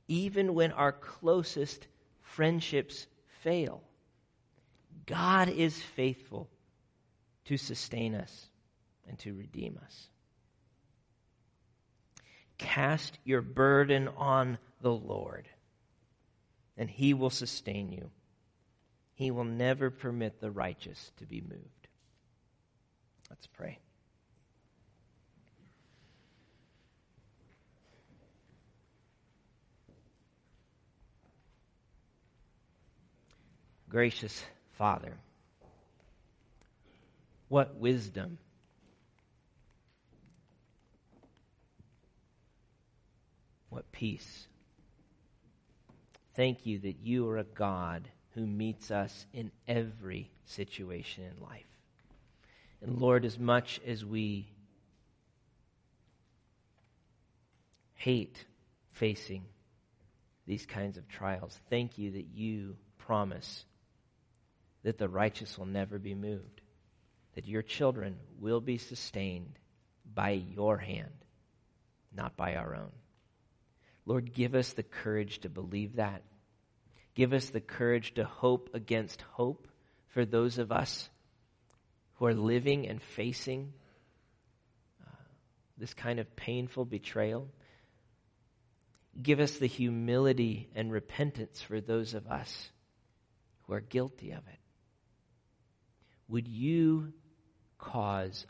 Even 0.06 0.52
when 0.52 0.72
our 0.72 0.92
closest 0.92 1.86
friendships 2.20 3.06
fail, 3.42 3.82
God 5.06 5.48
is 5.48 5.80
faithful 5.80 6.50
to 7.46 7.56
sustain 7.56 8.14
us 8.14 8.48
and 9.08 9.18
to 9.20 9.32
redeem 9.32 9.80
us. 9.82 10.08
Cast 12.58 13.18
your 13.24 13.42
burden 13.42 14.08
on 14.16 14.58
the 14.80 14.92
Lord, 14.92 15.48
and 16.76 16.88
he 16.88 17.14
will 17.14 17.30
sustain 17.30 17.92
you. 17.92 18.10
He 19.14 19.30
will 19.30 19.44
never 19.44 19.90
permit 19.90 20.40
the 20.40 20.50
righteous 20.50 21.12
to 21.18 21.26
be 21.26 21.40
moved. 21.40 21.88
Let's 23.30 23.46
pray. 23.46 23.78
Gracious 33.88 34.44
Father, 34.76 35.16
what 37.48 37.76
wisdom, 37.76 38.38
what 43.76 43.92
peace. 43.92 44.48
Thank 46.34 46.64
you 46.64 46.78
that 46.78 46.96
you 47.02 47.28
are 47.28 47.36
a 47.36 47.44
God 47.44 48.08
who 48.34 48.46
meets 48.46 48.90
us 48.90 49.26
in 49.34 49.50
every 49.68 50.30
situation 50.46 51.24
in 51.24 51.44
life. 51.44 51.66
And 52.80 52.98
Lord, 52.98 53.26
as 53.26 53.38
much 53.38 53.78
as 53.86 54.02
we 54.02 54.48
hate 57.92 58.42
facing 58.92 59.44
these 60.46 60.64
kinds 60.64 60.96
of 60.96 61.06
trials, 61.06 61.60
thank 61.68 61.98
you 61.98 62.12
that 62.12 62.28
you 62.32 62.76
promise 62.96 63.66
that 64.84 64.96
the 64.96 65.08
righteous 65.08 65.58
will 65.58 65.66
never 65.66 65.98
be 65.98 66.14
moved, 66.14 66.62
that 67.34 67.46
your 67.46 67.62
children 67.62 68.16
will 68.40 68.62
be 68.62 68.78
sustained 68.78 69.58
by 70.14 70.30
your 70.30 70.78
hand, 70.78 71.12
not 72.14 72.38
by 72.38 72.54
our 72.54 72.74
own. 72.74 72.92
Lord, 74.06 74.32
give 74.32 74.54
us 74.54 74.72
the 74.72 74.84
courage 74.84 75.40
to 75.40 75.48
believe 75.48 75.96
that. 75.96 76.22
Give 77.14 77.32
us 77.32 77.50
the 77.50 77.60
courage 77.60 78.14
to 78.14 78.24
hope 78.24 78.70
against 78.72 79.20
hope 79.32 79.66
for 80.08 80.24
those 80.24 80.58
of 80.58 80.70
us 80.70 81.10
who 82.14 82.26
are 82.26 82.34
living 82.34 82.86
and 82.86 83.02
facing 83.02 83.72
uh, 85.04 85.10
this 85.76 85.92
kind 85.92 86.20
of 86.20 86.36
painful 86.36 86.84
betrayal. 86.84 87.48
Give 89.20 89.40
us 89.40 89.52
the 89.52 89.66
humility 89.66 90.68
and 90.74 90.92
repentance 90.92 91.60
for 91.60 91.80
those 91.80 92.14
of 92.14 92.26
us 92.26 92.70
who 93.62 93.72
are 93.74 93.80
guilty 93.80 94.30
of 94.30 94.46
it. 94.46 94.60
Would 96.28 96.46
you 96.46 97.12
cause 97.78 98.46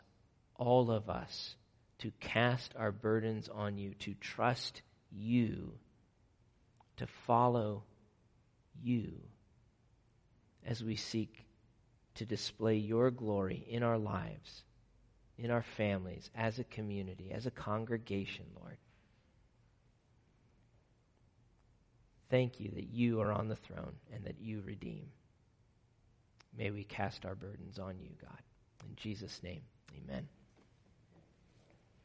all 0.55 0.91
of 0.91 1.09
us 1.09 1.55
to 1.99 2.11
cast 2.19 2.73
our 2.77 2.91
burdens 2.91 3.49
on 3.49 3.77
you, 3.77 3.93
to 3.99 4.13
trust 4.15 4.81
you, 5.11 5.73
to 6.97 7.07
follow 7.25 7.83
you 8.81 9.13
as 10.65 10.83
we 10.83 10.95
seek 10.95 11.45
to 12.15 12.25
display 12.25 12.75
your 12.75 13.11
glory 13.11 13.63
in 13.69 13.83
our 13.83 13.97
lives, 13.97 14.63
in 15.37 15.51
our 15.51 15.61
families, 15.61 16.29
as 16.35 16.59
a 16.59 16.63
community, 16.65 17.31
as 17.31 17.45
a 17.45 17.51
congregation, 17.51 18.45
Lord. 18.59 18.77
Thank 22.29 22.59
you 22.59 22.71
that 22.75 22.89
you 22.89 23.21
are 23.21 23.31
on 23.31 23.47
the 23.47 23.55
throne 23.55 23.93
and 24.13 24.25
that 24.25 24.39
you 24.41 24.61
redeem. 24.65 25.05
May 26.57 26.71
we 26.71 26.83
cast 26.83 27.25
our 27.25 27.35
burdens 27.35 27.79
on 27.79 27.99
you, 27.99 28.09
God. 28.19 28.41
In 28.83 28.95
Jesus' 28.95 29.41
name, 29.43 29.61
amen. 29.95 30.27